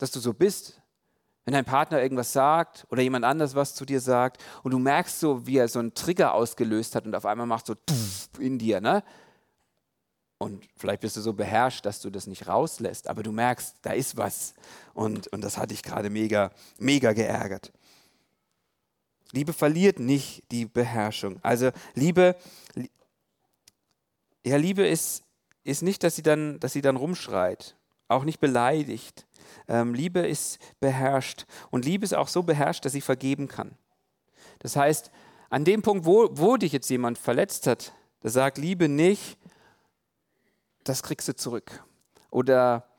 [0.00, 0.80] dass du so bist.
[1.44, 5.20] Wenn dein Partner irgendwas sagt oder jemand anders was zu dir sagt und du merkst
[5.20, 7.74] so, wie er so einen Trigger ausgelöst hat und auf einmal macht so
[8.38, 9.02] in dir, ne?
[10.38, 13.92] Und vielleicht bist du so beherrscht, dass du das nicht rauslässt, aber du merkst, da
[13.92, 14.54] ist was.
[14.94, 17.72] Und, und das hat dich gerade mega, mega geärgert.
[19.32, 21.38] Liebe verliert nicht die Beherrschung.
[21.42, 22.36] Also Liebe,
[24.44, 25.24] ja, Liebe ist,
[25.64, 27.76] ist nicht, dass sie, dann, dass sie dann rumschreit,
[28.08, 29.26] auch nicht beleidigt,
[29.68, 33.76] ähm, Liebe ist beherrscht und Liebe ist auch so beherrscht, dass sie vergeben kann.
[34.58, 35.10] Das heißt,
[35.48, 39.38] an dem Punkt, wo, wo dich jetzt jemand verletzt hat, da sagt Liebe nicht,
[40.84, 41.84] das kriegst du zurück.
[42.30, 42.89] Oder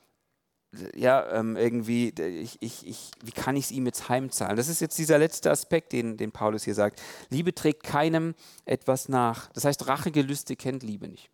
[0.95, 4.55] ja, ähm, irgendwie, ich, ich, ich, wie kann ich es ihm jetzt heimzahlen?
[4.55, 7.01] Das ist jetzt dieser letzte Aspekt, den, den Paulus hier sagt.
[7.29, 9.51] Liebe trägt keinem etwas nach.
[9.51, 11.29] Das heißt, Rachegelüste kennt Liebe nicht.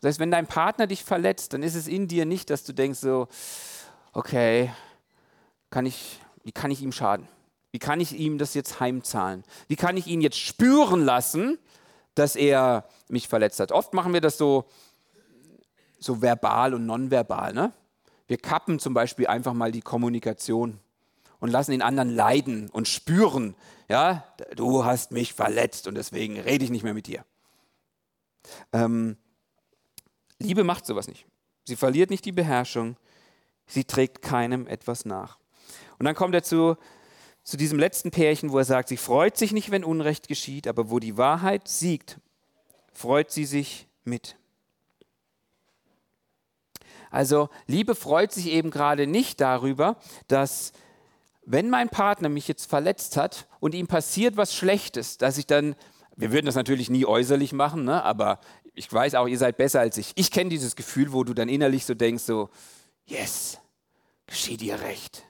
[0.00, 2.72] Das heißt, wenn dein Partner dich verletzt, dann ist es in dir nicht, dass du
[2.72, 3.28] denkst so,
[4.12, 4.72] okay,
[5.70, 7.28] kann ich, wie kann ich ihm schaden?
[7.70, 9.44] Wie kann ich ihm das jetzt heimzahlen?
[9.68, 11.58] Wie kann ich ihn jetzt spüren lassen,
[12.14, 13.72] dass er mich verletzt hat?
[13.72, 14.64] Oft machen wir das so,
[15.98, 17.52] so verbal und nonverbal.
[17.52, 17.72] Ne?
[18.26, 20.78] Wir kappen zum Beispiel einfach mal die Kommunikation
[21.40, 23.54] und lassen den anderen leiden und spüren,
[23.88, 24.24] ja,
[24.56, 27.24] du hast mich verletzt und deswegen rede ich nicht mehr mit dir.
[28.72, 29.16] Ähm,
[30.38, 31.26] Liebe macht sowas nicht.
[31.64, 32.96] Sie verliert nicht die Beherrschung,
[33.66, 35.38] Sie trägt keinem etwas nach.
[35.98, 36.76] Und dann kommt er zu,
[37.42, 40.90] zu diesem letzten Pärchen, wo er sagt, sie freut sich nicht, wenn Unrecht geschieht, aber
[40.90, 42.18] wo die Wahrheit siegt,
[42.92, 44.36] freut sie sich mit.
[47.14, 49.96] Also Liebe freut sich eben gerade nicht darüber,
[50.26, 50.72] dass
[51.46, 55.76] wenn mein Partner mich jetzt verletzt hat und ihm passiert was Schlechtes, dass ich dann,
[56.16, 58.40] wir würden das natürlich nie äußerlich machen, ne, aber
[58.74, 60.10] ich weiß auch, ihr seid besser als ich.
[60.16, 62.48] Ich kenne dieses Gefühl, wo du dann innerlich so denkst, so,
[63.06, 63.60] yes,
[64.26, 65.22] geschieht dir recht.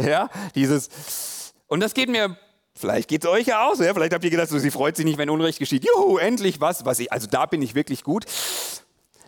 [0.00, 2.38] Ja, dieses, und das geht mir,
[2.76, 3.92] vielleicht geht es euch ja auch so, ja?
[3.92, 5.84] vielleicht habt ihr gedacht, so, sie freut sich nicht, wenn Unrecht geschieht.
[5.84, 8.26] Juhu, endlich was, was ich, also da bin ich wirklich gut.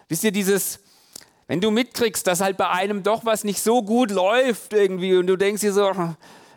[0.09, 0.81] Wisst ihr, dieses,
[1.49, 5.27] wenn du mitkriegst, dass halt bei einem doch was nicht so gut läuft irgendwie und
[5.27, 5.90] du denkst dir so,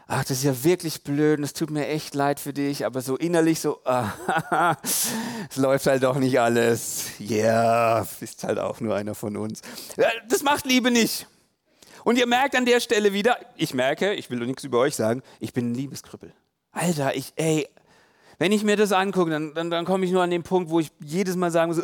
[0.09, 3.01] ach, das ist ja wirklich blöd und es tut mir echt leid für dich, aber
[3.01, 7.11] so innerlich so, ah, es läuft halt doch nicht alles.
[7.19, 9.61] Ja, yeah, bist halt auch nur einer von uns.
[10.27, 11.27] Das macht Liebe nicht.
[12.03, 15.21] Und ihr merkt an der Stelle wieder, ich merke, ich will nichts über euch sagen,
[15.39, 16.33] ich bin ein Liebeskrüppel.
[16.71, 17.67] Alter, ich, ey,
[18.39, 20.79] wenn ich mir das angucke, dann, dann, dann komme ich nur an den Punkt, wo
[20.79, 21.83] ich jedes Mal sagen muss,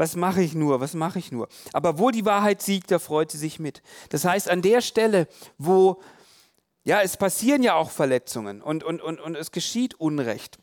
[0.00, 1.46] was mache ich nur, was mache ich nur.
[1.74, 3.82] Aber wo die Wahrheit siegt, da freut sie sich mit.
[4.08, 5.28] Das heißt, an der Stelle,
[5.58, 6.00] wo
[6.84, 10.58] ja, es passieren ja auch Verletzungen und, und, und, und es geschieht Unrecht.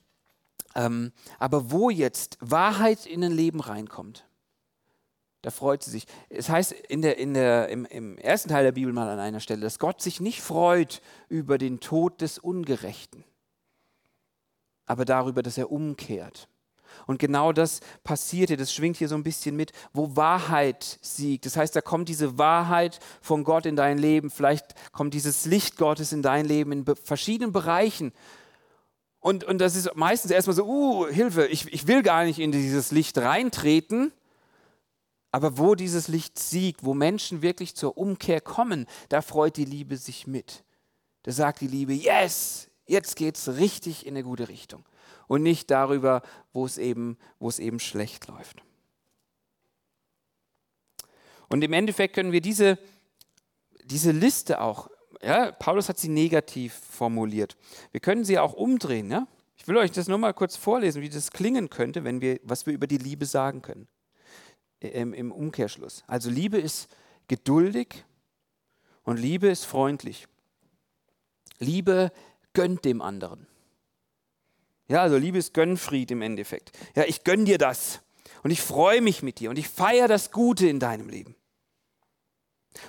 [0.74, 4.28] Ähm, aber wo jetzt Wahrheit in ein Leben reinkommt,
[5.44, 6.08] da freut sie sich.
[6.30, 9.40] Es heißt in der, in der, im, im ersten Teil der Bibel mal an einer
[9.40, 13.24] Stelle, dass Gott sich nicht freut über den Tod des Ungerechten,
[14.88, 16.50] aber darüber, dass er umkehrt.
[17.08, 21.46] Und genau das passiert hier, das schwingt hier so ein bisschen mit, wo Wahrheit siegt.
[21.46, 25.78] Das heißt, da kommt diese Wahrheit von Gott in dein Leben, vielleicht kommt dieses Licht
[25.78, 28.12] Gottes in dein Leben in verschiedenen Bereichen.
[29.20, 32.52] Und, und das ist meistens erstmal so, uh, Hilfe, ich, ich will gar nicht in
[32.52, 34.12] dieses Licht reintreten.
[35.32, 39.98] Aber wo dieses Licht siegt, wo Menschen wirklich zur Umkehr kommen, da freut die Liebe
[39.98, 40.64] sich mit.
[41.24, 44.86] Da sagt die Liebe, yes, jetzt geht es richtig in eine gute Richtung.
[45.28, 46.22] Und nicht darüber,
[46.54, 48.64] wo es eben, wo es eben schlecht läuft.
[51.50, 52.78] Und im Endeffekt können wir diese,
[53.86, 54.90] diese Liste auch
[55.22, 57.58] ja, Paulus hat sie negativ formuliert.
[57.92, 59.10] Wir können sie auch umdrehen.
[59.10, 59.28] Ja?
[59.56, 62.66] Ich will euch das nur mal kurz vorlesen, wie das klingen könnte, wenn wir, was
[62.66, 63.88] wir über die Liebe sagen können.
[64.80, 66.04] Im, Im Umkehrschluss.
[66.08, 66.88] Also Liebe ist
[67.28, 68.06] geduldig
[69.04, 70.28] und Liebe ist freundlich.
[71.58, 72.12] Liebe
[72.54, 73.48] gönnt dem anderen.
[74.88, 76.72] Ja, also Liebe ist Gönnfried im Endeffekt.
[76.96, 78.02] Ja, ich gönn dir das
[78.44, 81.36] und ich freue mich mit dir und ich feiere das Gute in deinem Leben.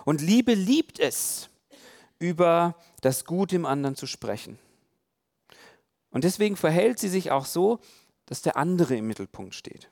[0.05, 1.51] Und Liebe liebt es,
[2.19, 4.59] über das Gute im anderen zu sprechen.
[6.11, 7.81] Und deswegen verhält sie sich auch so,
[8.27, 9.91] dass der andere im Mittelpunkt steht.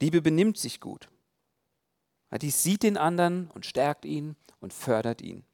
[0.00, 1.08] Liebe benimmt sich gut.
[2.40, 5.44] Die sieht den anderen und stärkt ihn und fördert ihn.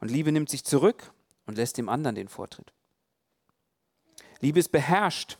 [0.00, 1.12] Und Liebe nimmt sich zurück
[1.46, 2.72] und lässt dem anderen den Vortritt.
[4.42, 5.38] Liebe ist beherrscht.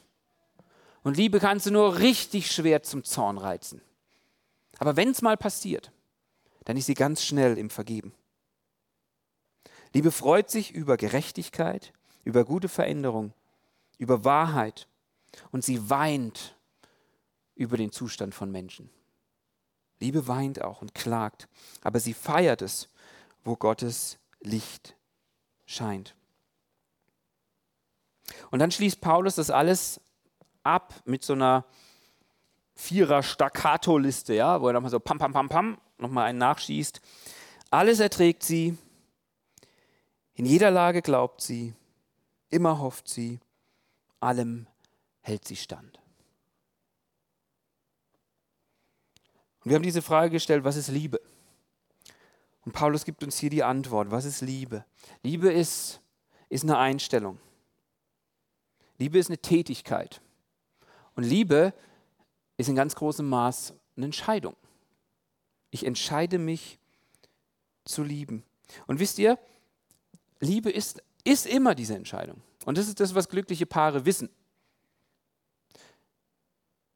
[1.03, 3.83] Und Liebe kannst du nur richtig schwer zum Zorn reizen.
[4.79, 5.93] Aber wenn es mal passiert,
[6.65, 8.15] dann ist sie ganz schnell im Vergeben.
[9.93, 11.93] Liebe freut sich über Gerechtigkeit,
[12.25, 13.35] über gute Veränderung,
[13.99, 14.89] über Wahrheit
[15.51, 16.57] und sie weint
[17.55, 18.89] über den Zustand von Menschen.
[20.01, 21.49] Liebe weint auch und klagt,
[21.83, 22.89] aber sie feiert es,
[23.45, 24.97] wo Gottes Licht
[25.67, 26.15] scheint.
[28.51, 30.01] Und dann schließt Paulus das alles
[30.63, 31.65] ab mit so einer
[32.75, 37.01] Vierer Staccato-Liste, ja, wo er nochmal so pam, pam, pam, pam nochmal einen nachschießt.
[37.71, 38.77] Alles erträgt sie,
[40.35, 41.75] in jeder Lage glaubt sie,
[42.51, 43.41] immer hofft sie,
[44.21, 44.67] allem
[45.21, 45.99] hält sie stand.
[49.65, 51.21] Und wir haben diese Frage gestellt, was ist Liebe?
[52.65, 54.85] Und Paulus gibt uns hier die Antwort, was ist Liebe?
[55.23, 56.01] Liebe ist,
[56.49, 57.39] ist eine Einstellung.
[59.03, 60.21] Liebe ist eine Tätigkeit.
[61.17, 61.75] Und Liebe
[62.57, 64.55] ist in ganz großem Maß eine Entscheidung.
[65.73, 66.79] Ich entscheide mich
[67.85, 68.45] zu lieben.
[68.87, 69.41] Und wisst ihr,
[70.39, 72.43] Liebe ist, ist immer diese Entscheidung.
[72.65, 74.31] Und das ist das, was glückliche Paare wissen.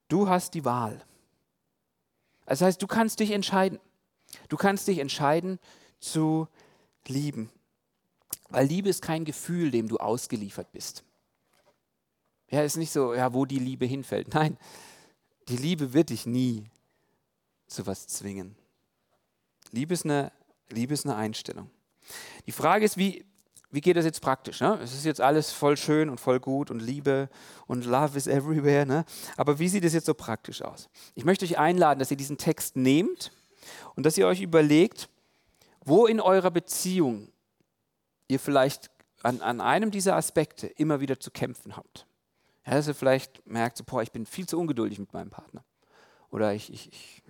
[0.06, 1.04] Du hast die Wahl.
[2.44, 3.80] Das heißt, du kannst dich entscheiden.
[4.48, 5.58] Du kannst dich entscheiden
[5.98, 6.46] zu
[7.08, 7.50] lieben.
[8.48, 11.02] Weil Liebe ist kein Gefühl, dem du ausgeliefert bist.
[12.50, 14.32] Ja, ist nicht so, ja, wo die Liebe hinfällt.
[14.34, 14.56] Nein,
[15.48, 16.70] die Liebe wird dich nie
[17.66, 18.56] zu was zwingen.
[19.72, 20.32] Liebe ist eine,
[20.70, 21.70] Liebe ist eine Einstellung.
[22.46, 23.24] Die Frage ist, wie,
[23.70, 24.60] wie geht das jetzt praktisch?
[24.60, 24.78] Ne?
[24.82, 27.28] Es ist jetzt alles voll schön und voll gut und Liebe
[27.66, 28.86] und Love is everywhere.
[28.86, 29.04] Ne?
[29.36, 30.88] Aber wie sieht es jetzt so praktisch aus?
[31.14, 33.32] Ich möchte euch einladen, dass ihr diesen Text nehmt
[33.96, 35.08] und dass ihr euch überlegt,
[35.84, 37.28] wo in eurer Beziehung
[38.28, 38.90] ihr vielleicht
[39.22, 42.06] an, an einem dieser Aspekte immer wieder zu kämpfen habt.
[42.66, 45.64] Ja, dass ihr vielleicht merkt, so, boah, ich bin viel zu ungeduldig mit meinem Partner.
[46.30, 47.22] Oder ich, ich, ich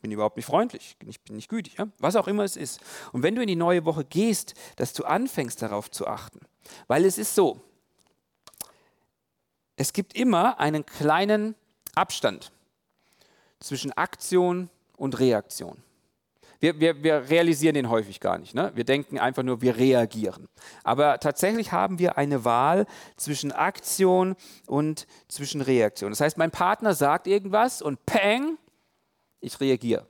[0.00, 1.88] bin überhaupt nicht freundlich, ich bin nicht gütig, ja?
[1.98, 2.80] was auch immer es ist.
[3.12, 6.40] Und wenn du in die neue Woche gehst, dass du anfängst darauf zu achten.
[6.86, 7.60] Weil es ist so,
[9.76, 11.56] es gibt immer einen kleinen
[11.94, 12.52] Abstand
[13.58, 15.82] zwischen Aktion und Reaktion.
[16.60, 18.54] Wir, wir, wir realisieren den häufig gar nicht.
[18.54, 18.72] Ne?
[18.74, 20.48] Wir denken einfach nur, wir reagieren.
[20.82, 22.86] Aber tatsächlich haben wir eine Wahl
[23.16, 24.34] zwischen Aktion
[24.66, 26.10] und zwischen Reaktion.
[26.10, 28.58] Das heißt, mein Partner sagt irgendwas und peng,
[29.40, 30.06] ich reagiere.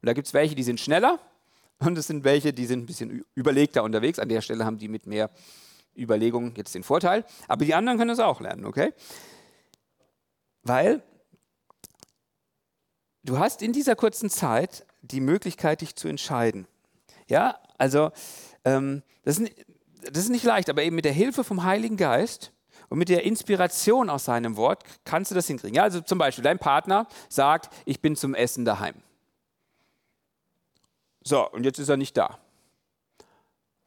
[0.00, 1.18] Und da gibt es welche, die sind schneller
[1.80, 4.18] und es sind welche, die sind ein bisschen überlegter unterwegs.
[4.20, 5.30] An der Stelle haben die mit mehr
[5.96, 7.24] Überlegung jetzt den Vorteil.
[7.48, 8.92] Aber die anderen können es auch lernen, okay?
[10.62, 11.02] Weil
[13.24, 16.66] du hast in dieser kurzen Zeit die Möglichkeit, dich zu entscheiden.
[17.28, 18.10] Ja, also
[18.64, 19.52] ähm, das, ist,
[20.02, 22.52] das ist nicht leicht, aber eben mit der Hilfe vom Heiligen Geist
[22.88, 25.76] und mit der Inspiration aus seinem Wort kannst du das hinkriegen.
[25.76, 28.94] Ja, also zum Beispiel, dein Partner sagt, ich bin zum Essen daheim.
[31.22, 32.38] So, und jetzt ist er nicht da.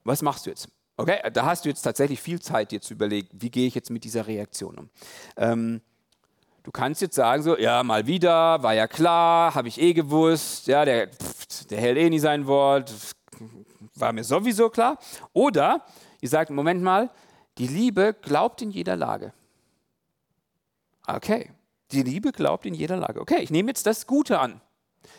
[0.04, 0.70] Was machst du jetzt?
[0.96, 3.90] Okay, da hast du jetzt tatsächlich viel Zeit, dir zu überlegen, wie gehe ich jetzt
[3.90, 4.90] mit dieser Reaktion um.
[5.38, 5.82] Ähm,
[6.64, 10.68] Du kannst jetzt sagen so, ja, mal wieder, war ja klar, habe ich eh gewusst,
[10.68, 12.94] ja, der, pff, der hält eh nicht sein Wort,
[13.96, 14.98] war mir sowieso klar.
[15.34, 15.86] Oder
[16.22, 17.10] ihr sagt, Moment mal,
[17.58, 19.34] die Liebe glaubt in jeder Lage.
[21.06, 21.52] Okay,
[21.92, 23.20] die Liebe glaubt in jeder Lage.
[23.20, 24.62] Okay, ich nehme jetzt das Gute an.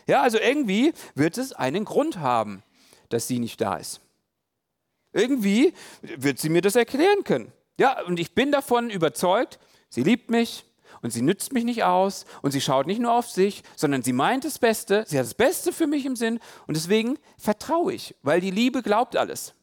[0.07, 2.63] Ja, also irgendwie wird es einen Grund haben,
[3.11, 4.01] dass sie nicht da ist.
[5.13, 7.53] Irgendwie wird sie mir das erklären können.
[7.79, 9.59] Ja, und ich bin davon überzeugt,
[9.91, 10.65] sie liebt mich,
[11.05, 14.15] und sie nützt mich nicht aus und sie schaut nicht nur auf sich, sondern sie
[14.15, 18.17] meint das Beste, sie hat das Beste für mich im Sinn und deswegen vertraue ich,
[18.23, 19.55] weil die Liebe glaubt alles.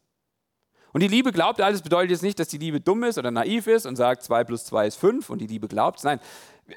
[0.94, 3.66] Und die Liebe glaubt alles bedeutet jetzt nicht, dass die Liebe dumm ist oder naiv
[3.66, 6.04] ist und sagt, 2 plus 2 ist 5 und die Liebe glaubt.
[6.04, 6.20] Nein,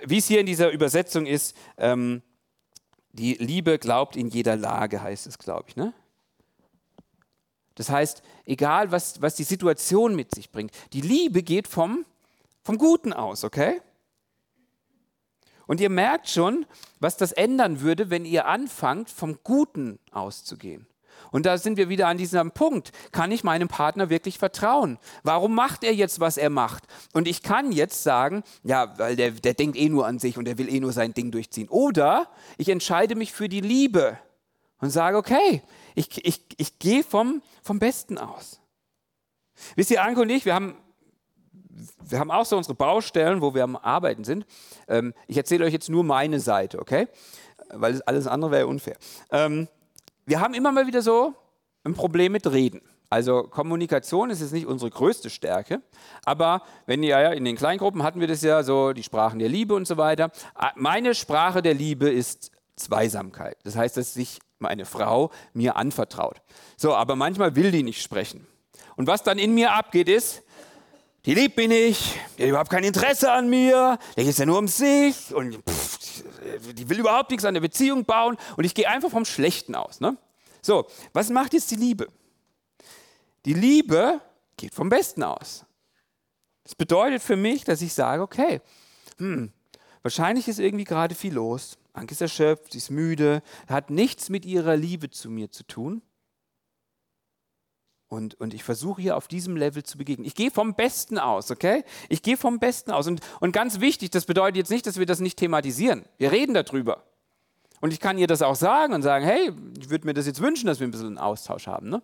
[0.06, 2.22] wie es hier in dieser Übersetzung ist, ähm,
[3.12, 5.76] die Liebe glaubt in jeder Lage, heißt es, glaube ich.
[5.76, 5.92] Ne?
[7.74, 12.06] Das heißt, egal was, was die Situation mit sich bringt, die Liebe geht vom,
[12.62, 13.82] vom Guten aus, okay?
[15.66, 16.66] Und ihr merkt schon,
[17.00, 20.86] was das ändern würde, wenn ihr anfangt, vom Guten auszugehen.
[21.30, 22.92] Und da sind wir wieder an diesem Punkt.
[23.10, 24.98] Kann ich meinem Partner wirklich vertrauen?
[25.22, 26.84] Warum macht er jetzt, was er macht?
[27.12, 30.44] Und ich kann jetzt sagen, ja, weil der, der denkt eh nur an sich und
[30.44, 31.68] der will eh nur sein Ding durchziehen.
[31.68, 34.18] Oder ich entscheide mich für die Liebe
[34.80, 35.62] und sage, okay,
[35.94, 38.60] ich, ich, ich gehe vom, vom Besten aus.
[39.76, 40.76] Wisst ihr, Anke und ich, wir haben
[42.08, 44.46] wir haben auch so unsere Baustellen, wo wir am Arbeiten sind.
[44.88, 47.08] Ähm, ich erzähle euch jetzt nur meine Seite, okay?
[47.70, 48.96] Weil alles andere wäre unfair.
[49.30, 49.68] Ähm,
[50.26, 51.34] wir haben immer mal wieder so
[51.84, 52.80] ein Problem mit Reden.
[53.10, 55.82] Also Kommunikation ist jetzt nicht unsere größte Stärke,
[56.24, 59.48] aber wenn ihr ja in den Kleingruppen hatten wir das ja so, die Sprachen der
[59.48, 60.30] Liebe und so weiter.
[60.54, 63.56] Ah, meine Sprache der Liebe ist Zweisamkeit.
[63.62, 66.40] Das heißt, dass sich meine Frau mir anvertraut.
[66.76, 68.46] So, aber manchmal will die nicht sprechen.
[68.96, 70.42] Und was dann in mir abgeht, ist,
[71.26, 74.58] die liebt mich nicht, die hat überhaupt kein Interesse an mir, der geht ja nur
[74.58, 76.22] um sich und pff,
[76.74, 80.00] die will überhaupt nichts an der Beziehung bauen und ich gehe einfach vom Schlechten aus.
[80.00, 80.16] Ne?
[80.60, 82.08] So, was macht jetzt die Liebe?
[83.44, 84.20] Die Liebe
[84.56, 85.64] geht vom Besten aus.
[86.62, 88.60] Das bedeutet für mich, dass ich sage, okay,
[89.18, 89.52] hm,
[90.02, 91.76] wahrscheinlich ist irgendwie gerade viel los.
[91.92, 96.02] Anke ist erschöpft, sie ist müde, hat nichts mit ihrer Liebe zu mir zu tun.
[98.14, 100.24] Und, und ich versuche hier auf diesem Level zu begegnen.
[100.24, 101.84] Ich gehe vom Besten aus, okay?
[102.08, 103.08] Ich gehe vom Besten aus.
[103.08, 106.04] Und, und ganz wichtig, das bedeutet jetzt nicht, dass wir das nicht thematisieren.
[106.16, 107.02] Wir reden darüber.
[107.80, 110.40] Und ich kann ihr das auch sagen und sagen, hey, ich würde mir das jetzt
[110.40, 111.90] wünschen, dass wir ein bisschen einen Austausch haben.
[111.90, 112.02] Ne?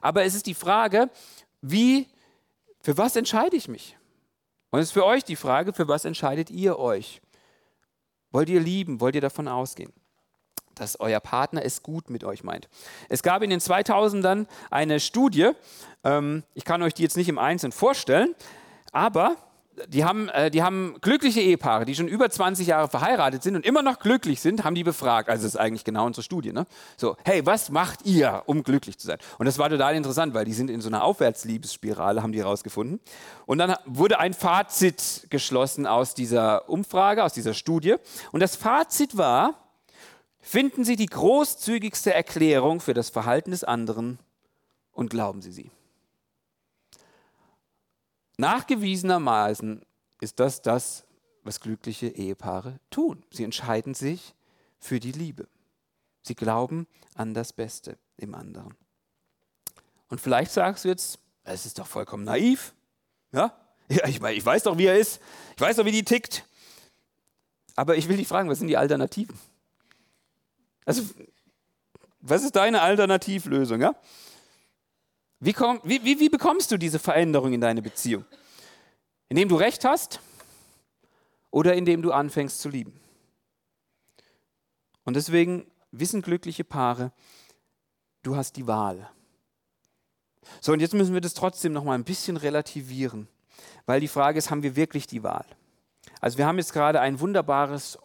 [0.00, 1.10] Aber es ist die Frage,
[1.60, 2.06] wie,
[2.80, 3.98] für was entscheide ich mich?
[4.70, 7.20] Und es ist für euch die Frage, für was entscheidet ihr euch?
[8.30, 9.00] Wollt ihr lieben?
[9.00, 9.92] Wollt ihr davon ausgehen?
[10.78, 12.68] Dass euer Partner es gut mit euch meint.
[13.08, 15.50] Es gab in den 2000ern eine Studie,
[16.04, 18.34] ähm, ich kann euch die jetzt nicht im Einzelnen vorstellen,
[18.92, 19.36] aber
[19.86, 23.64] die haben, äh, die haben glückliche Ehepaare, die schon über 20 Jahre verheiratet sind und
[23.64, 25.28] immer noch glücklich sind, haben die befragt.
[25.28, 26.52] Also das ist eigentlich genau unsere Studie.
[26.52, 26.66] Ne?
[26.96, 29.18] So, hey, was macht ihr, um glücklich zu sein?
[29.38, 33.00] Und das war total interessant, weil die sind in so einer Aufwärtsliebesspirale, haben die herausgefunden.
[33.46, 37.96] Und dann wurde ein Fazit geschlossen aus dieser Umfrage, aus dieser Studie.
[38.32, 39.54] Und das Fazit war,
[40.40, 44.18] Finden Sie die großzügigste Erklärung für das Verhalten des anderen
[44.92, 45.70] und glauben Sie sie.
[48.36, 49.84] Nachgewiesenermaßen
[50.20, 51.04] ist das das,
[51.42, 53.24] was glückliche Ehepaare tun.
[53.30, 54.34] Sie entscheiden sich
[54.78, 55.48] für die Liebe.
[56.22, 58.74] Sie glauben an das Beste im anderen.
[60.08, 62.74] Und vielleicht sagst du jetzt, es ist doch vollkommen naiv.
[63.32, 63.56] Ja,
[63.88, 65.20] ja ich, ich weiß doch, wie er ist.
[65.56, 66.44] Ich weiß doch, wie die tickt.
[67.76, 69.38] Aber ich will dich fragen, was sind die Alternativen?
[70.88, 71.02] Also,
[72.22, 73.82] was ist deine Alternativlösung?
[73.82, 73.94] Ja?
[75.38, 78.24] Wie, komm, wie, wie, wie bekommst du diese Veränderung in deine Beziehung?
[79.28, 80.20] Indem du Recht hast
[81.50, 82.98] oder indem du anfängst zu lieben?
[85.04, 87.12] Und deswegen wissen glückliche Paare,
[88.22, 89.10] du hast die Wahl.
[90.62, 93.28] So, und jetzt müssen wir das trotzdem noch mal ein bisschen relativieren,
[93.84, 95.44] weil die Frage ist, haben wir wirklich die Wahl?
[96.22, 97.98] Also wir haben jetzt gerade ein wunderbares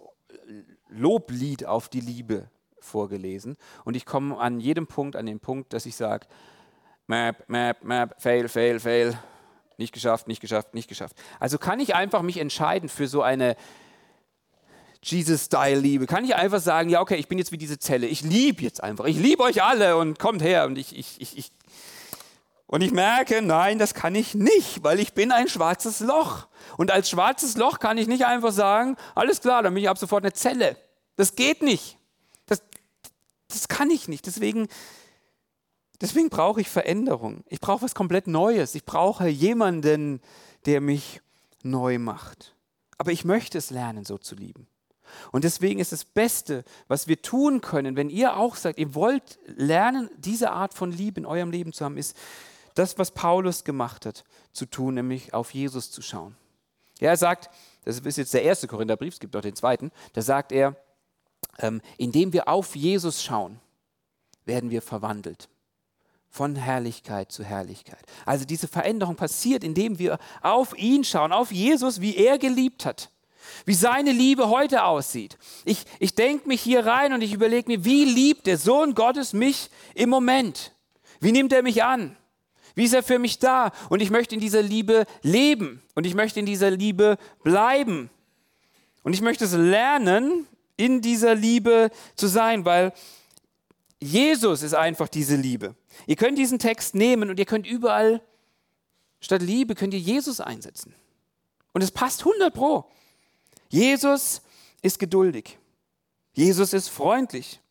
[0.90, 2.50] Loblied auf die Liebe
[2.84, 3.58] vorgelesen.
[3.86, 6.28] Und ich komme an jedem Punkt an den Punkt, dass ich sage,
[7.08, 9.18] Map, Map, Map, fail, fail, fail,
[9.78, 11.16] nicht geschafft, nicht geschafft, nicht geschafft.
[11.40, 13.56] Also kann ich einfach mich entscheiden für so eine
[15.04, 16.06] Jesus-Style-Liebe?
[16.06, 18.82] Kann ich einfach sagen, ja, okay, ich bin jetzt wie diese Zelle, ich liebe jetzt
[18.84, 21.52] einfach, ich liebe euch alle und kommt her und ich, ich, ich, ich.
[22.68, 26.48] Und ich merke, nein, das kann ich nicht, weil ich bin ein schwarzes Loch.
[26.78, 29.98] Und als schwarzes Loch kann ich nicht einfach sagen, alles klar, dann bin ich ab
[29.98, 30.78] sofort eine Zelle.
[31.16, 32.00] Das geht nicht
[33.54, 34.26] das kann ich nicht.
[34.26, 34.68] Deswegen,
[36.02, 37.44] deswegen brauche ich Veränderung.
[37.48, 38.76] Ich brauche was komplett Neues.
[38.76, 40.22] Ich brauche jemanden,
[40.66, 41.22] der mich
[41.64, 42.56] neu macht.
[42.98, 44.68] Aber ich möchte es lernen, so zu lieben.
[45.32, 49.40] Und deswegen ist das Beste, was wir tun können, wenn ihr auch sagt, ihr wollt
[49.46, 52.18] lernen, diese Art von Liebe in eurem Leben zu haben, ist
[52.76, 56.36] das, was Paulus gemacht hat, zu tun, nämlich auf Jesus zu schauen.
[57.00, 57.50] Ja, er sagt,
[57.86, 60.76] das ist jetzt der erste Korintherbrief, es gibt auch den zweiten, da sagt er,
[61.60, 63.60] ähm, indem wir auf Jesus schauen,
[64.46, 65.50] werden wir verwandelt.
[66.30, 68.04] Von Herrlichkeit zu Herrlichkeit.
[68.26, 73.10] Also diese Veränderung passiert, indem wir auf ihn schauen, auf Jesus, wie er geliebt hat
[73.66, 75.38] wie seine Liebe heute aussieht.
[75.66, 79.34] Ich, ich denke mich hier rein und ich überlege mir, wie liebt der Sohn Gottes
[79.34, 80.74] mich im Moment?
[81.20, 82.16] Wie nimmt er mich an?
[82.76, 83.72] Wie ist er für mich da?
[83.90, 88.10] Und ich möchte in dieser Liebe leben und ich möchte in dieser Liebe bleiben.
[89.04, 90.48] Und ich möchte es lernen,
[90.84, 92.94] in dieser Liebe zu sein, weil
[94.00, 95.76] Jesus ist einfach diese Liebe.
[96.08, 98.22] Ihr könnt diesen Text nehmen und ihr könnt überall
[99.22, 100.94] statt Liebe könnt ihr Jesus einsetzen.
[101.72, 102.86] Und es passt 100 pro.
[103.70, 104.42] Jesus
[104.82, 105.58] ist geduldig.
[106.34, 107.62] Jesus ist freundlich.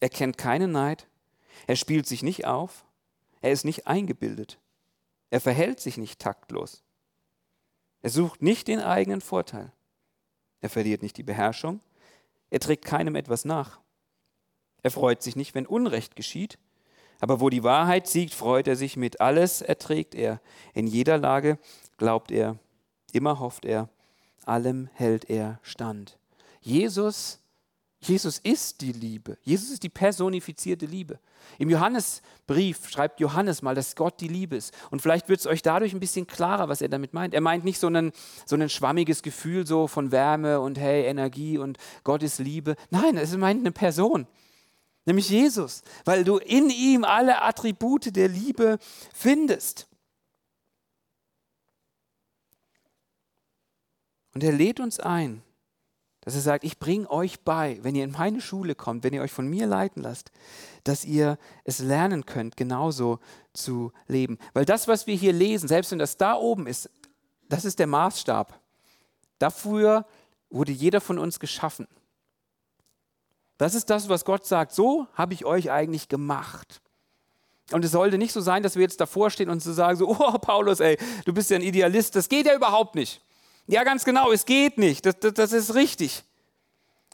[0.00, 1.06] Er kennt keinen Neid.
[1.66, 2.84] Er spielt sich nicht auf.
[3.40, 4.58] Er ist nicht eingebildet.
[5.30, 6.82] Er verhält sich nicht taktlos.
[8.02, 9.72] Er sucht nicht den eigenen Vorteil.
[10.60, 11.80] Er verliert nicht die Beherrschung.
[12.50, 13.80] Er trägt keinem etwas nach.
[14.82, 16.58] Er freut sich nicht, wenn Unrecht geschieht.
[17.20, 19.20] Aber wo die Wahrheit siegt, freut er sich mit.
[19.20, 20.40] Alles erträgt er.
[20.72, 21.58] In jeder Lage
[21.98, 22.58] glaubt er.
[23.12, 23.88] Immer hofft er
[24.50, 26.18] allem hält er stand.
[26.60, 27.39] Jesus,
[28.02, 29.36] Jesus ist die Liebe.
[29.42, 31.18] Jesus ist die personifizierte Liebe.
[31.58, 34.72] Im Johannesbrief schreibt Johannes mal, dass Gott die Liebe ist.
[34.90, 37.34] Und vielleicht wird es euch dadurch ein bisschen klarer, was er damit meint.
[37.34, 38.12] Er meint nicht so ein,
[38.46, 42.74] so ein schwammiges Gefühl so von Wärme und hey, Energie und Gott ist Liebe.
[42.88, 44.26] Nein, es meint eine Person,
[45.04, 48.78] nämlich Jesus, weil du in ihm alle Attribute der Liebe
[49.12, 49.88] findest.
[54.32, 55.42] Und er lädt uns ein,
[56.22, 59.22] dass er sagt, ich bringe euch bei, wenn ihr in meine Schule kommt, wenn ihr
[59.22, 60.30] euch von mir leiten lasst,
[60.84, 63.20] dass ihr es lernen könnt, genauso
[63.52, 64.38] zu leben.
[64.52, 66.90] Weil das, was wir hier lesen, selbst wenn das da oben ist,
[67.48, 68.58] das ist der Maßstab.
[69.38, 70.06] Dafür
[70.50, 71.88] wurde jeder von uns geschaffen.
[73.56, 74.72] Das ist das, was Gott sagt.
[74.72, 76.80] So habe ich euch eigentlich gemacht.
[77.72, 80.08] Und es sollte nicht so sein, dass wir jetzt davor stehen und so sagen, so,
[80.18, 82.16] oh Paulus, ey, du bist ja ein Idealist.
[82.16, 83.22] Das geht ja überhaupt nicht.
[83.70, 85.06] Ja, ganz genau, es geht nicht.
[85.06, 86.24] Das, das, das ist richtig.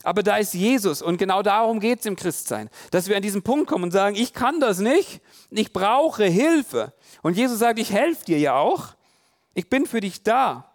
[0.02, 3.42] Aber da ist Jesus und genau darum geht es im Christsein, dass wir an diesen
[3.42, 6.94] Punkt kommen und sagen, ich kann das nicht, ich brauche Hilfe.
[7.22, 8.94] Und Jesus sagt, ich helfe dir ja auch,
[9.52, 10.72] ich bin für dich da.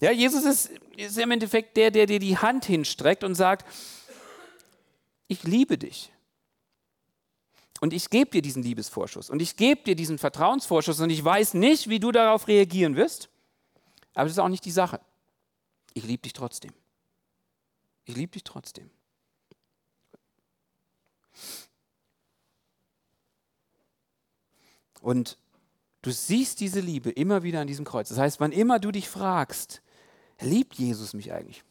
[0.00, 3.66] Ja, Jesus ist, ist im Endeffekt der, der dir die Hand hinstreckt und sagt,
[5.26, 6.12] ich liebe dich.
[7.80, 11.54] Und ich gebe dir diesen Liebesvorschuss und ich gebe dir diesen Vertrauensvorschuss und ich weiß
[11.54, 13.30] nicht, wie du darauf reagieren wirst.
[14.18, 15.00] Aber das ist auch nicht die Sache.
[15.94, 16.72] Ich liebe dich trotzdem.
[18.04, 18.90] Ich liebe dich trotzdem.
[25.00, 25.38] Und
[26.02, 28.08] du siehst diese Liebe immer wieder an diesem Kreuz.
[28.08, 29.82] Das heißt, wann immer du dich fragst,
[30.40, 31.62] liebt Jesus mich eigentlich?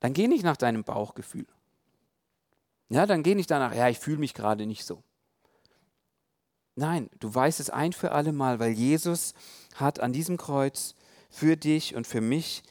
[0.00, 1.46] Dann geh nicht nach deinem Bauchgefühl.
[2.88, 5.04] Ja, dann geh nicht danach, ja, ich fühle mich gerade nicht so.
[6.76, 9.32] Nein, du weißt es ein für alle Mal, weil Jesus
[9.74, 10.94] hat an diesem Kreuz
[11.30, 12.62] für dich und für mich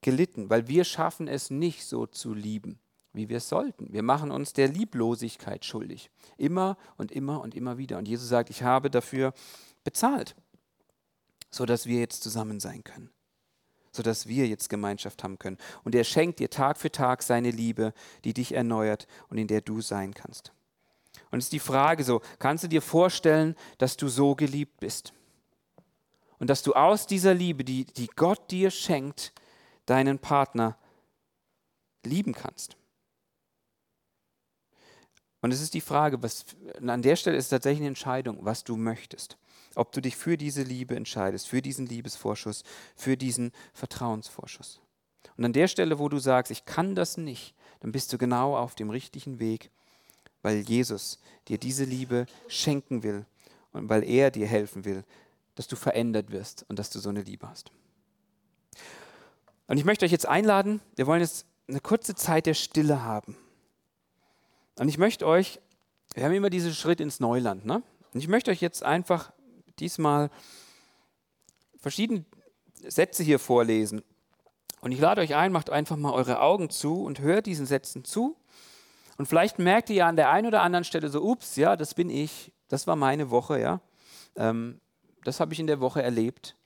[0.00, 2.78] gelitten, weil wir schaffen es nicht so zu lieben,
[3.12, 3.92] wie wir es sollten.
[3.92, 6.10] Wir machen uns der Lieblosigkeit schuldig.
[6.38, 7.98] Immer und immer und immer wieder.
[7.98, 9.34] Und Jesus sagt, ich habe dafür
[9.84, 10.34] bezahlt,
[11.50, 13.10] sodass wir jetzt zusammen sein können.
[13.92, 15.58] Sodass wir jetzt Gemeinschaft haben können.
[15.84, 17.92] Und er schenkt dir Tag für Tag seine Liebe,
[18.24, 20.54] die dich erneuert und in der du sein kannst.
[21.32, 25.14] Und es ist die Frage so, kannst du dir vorstellen, dass du so geliebt bist?
[26.38, 29.32] Und dass du aus dieser Liebe, die, die Gott dir schenkt,
[29.86, 30.76] deinen Partner
[32.04, 32.76] lieben kannst?
[35.40, 36.44] Und es ist die Frage, was,
[36.86, 39.38] an der Stelle ist tatsächlich eine Entscheidung, was du möchtest.
[39.74, 42.62] Ob du dich für diese Liebe entscheidest, für diesen Liebesvorschuss,
[42.94, 44.80] für diesen Vertrauensvorschuss.
[45.38, 48.54] Und an der Stelle, wo du sagst, ich kann das nicht, dann bist du genau
[48.54, 49.70] auf dem richtigen Weg
[50.42, 51.18] weil Jesus
[51.48, 53.24] dir diese Liebe schenken will
[53.72, 55.04] und weil er dir helfen will,
[55.54, 57.70] dass du verändert wirst und dass du so eine Liebe hast.
[59.66, 63.36] Und ich möchte euch jetzt einladen, wir wollen jetzt eine kurze Zeit der Stille haben.
[64.78, 65.60] Und ich möchte euch,
[66.14, 67.82] wir haben immer diesen Schritt ins Neuland, ne?
[68.12, 69.32] Und ich möchte euch jetzt einfach
[69.78, 70.30] diesmal
[71.78, 72.24] verschiedene
[72.86, 74.02] Sätze hier vorlesen.
[74.80, 78.04] Und ich lade euch ein, macht einfach mal eure Augen zu und hört diesen Sätzen
[78.04, 78.36] zu
[79.22, 81.94] und vielleicht merkt ihr ja an der einen oder anderen Stelle so, ups, ja, das
[81.94, 83.80] bin ich, das war meine Woche, ja.
[84.34, 84.80] Ähm,
[85.22, 86.56] das habe ich in der Woche erlebt.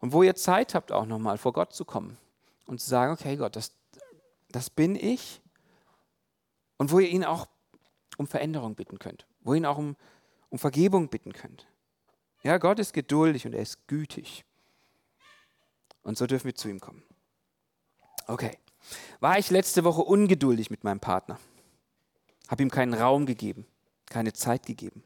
[0.00, 2.18] Und wo ihr Zeit habt, auch nochmal vor Gott zu kommen
[2.66, 3.70] und zu sagen, okay Gott, das,
[4.50, 5.40] das bin ich.
[6.76, 7.46] Und wo ihr ihn auch
[8.18, 9.94] um Veränderung bitten könnt, wo ihr ihn auch um,
[10.48, 11.68] um Vergebung bitten könnt.
[12.42, 14.44] Ja, Gott ist geduldig und er ist gütig.
[16.02, 17.04] Und so dürfen wir zu ihm kommen.
[18.26, 18.58] Okay.
[19.20, 21.38] War ich letzte Woche ungeduldig mit meinem Partner?
[22.50, 23.64] Habe ihm keinen Raum gegeben,
[24.06, 25.04] keine Zeit gegeben?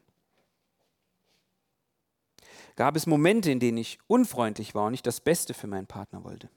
[2.75, 6.23] Gab es Momente, in denen ich unfreundlich war und nicht das Beste für meinen Partner
[6.23, 6.49] wollte?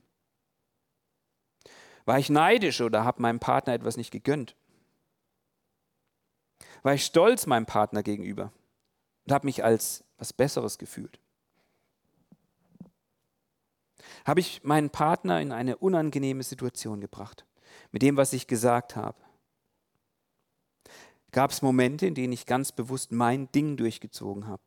[2.07, 4.57] War ich neidisch oder habe meinem Partner etwas nicht gegönnt?
[6.83, 8.51] War ich stolz meinem Partner gegenüber
[9.27, 11.21] und habe mich als was Besseres gefühlt?
[14.25, 17.45] Habe ich meinen Partner in eine unangenehme Situation gebracht
[17.93, 19.28] mit dem, was ich gesagt habe?
[21.31, 24.63] Gab es Momente, in denen ich ganz bewusst mein Ding durchgezogen habe,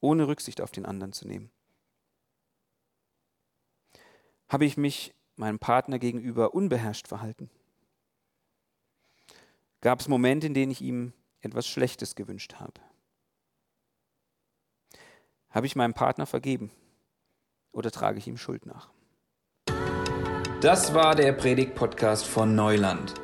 [0.00, 1.50] ohne Rücksicht auf den anderen zu nehmen?
[4.48, 7.50] Habe ich mich meinem Partner gegenüber unbeherrscht verhalten?
[9.80, 12.80] Gab es Momente, in denen ich ihm etwas Schlechtes gewünscht habe?
[15.50, 16.70] Habe ich meinem Partner vergeben
[17.72, 18.90] oder trage ich ihm Schuld nach?
[20.60, 23.14] Das war der Predigt-Podcast von Neuland.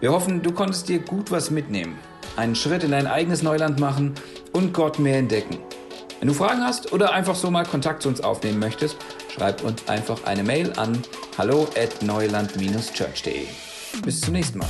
[0.00, 1.98] Wir hoffen, du konntest dir gut was mitnehmen,
[2.36, 4.14] einen Schritt in dein eigenes Neuland machen
[4.52, 5.58] und Gott mehr entdecken.
[6.20, 8.96] Wenn du Fragen hast oder einfach so mal Kontakt zu uns aufnehmen möchtest,
[9.34, 11.02] schreib uns einfach eine Mail an
[11.36, 13.46] hallo at neuland-church.de.
[14.04, 14.68] Bis zum nächsten Mal.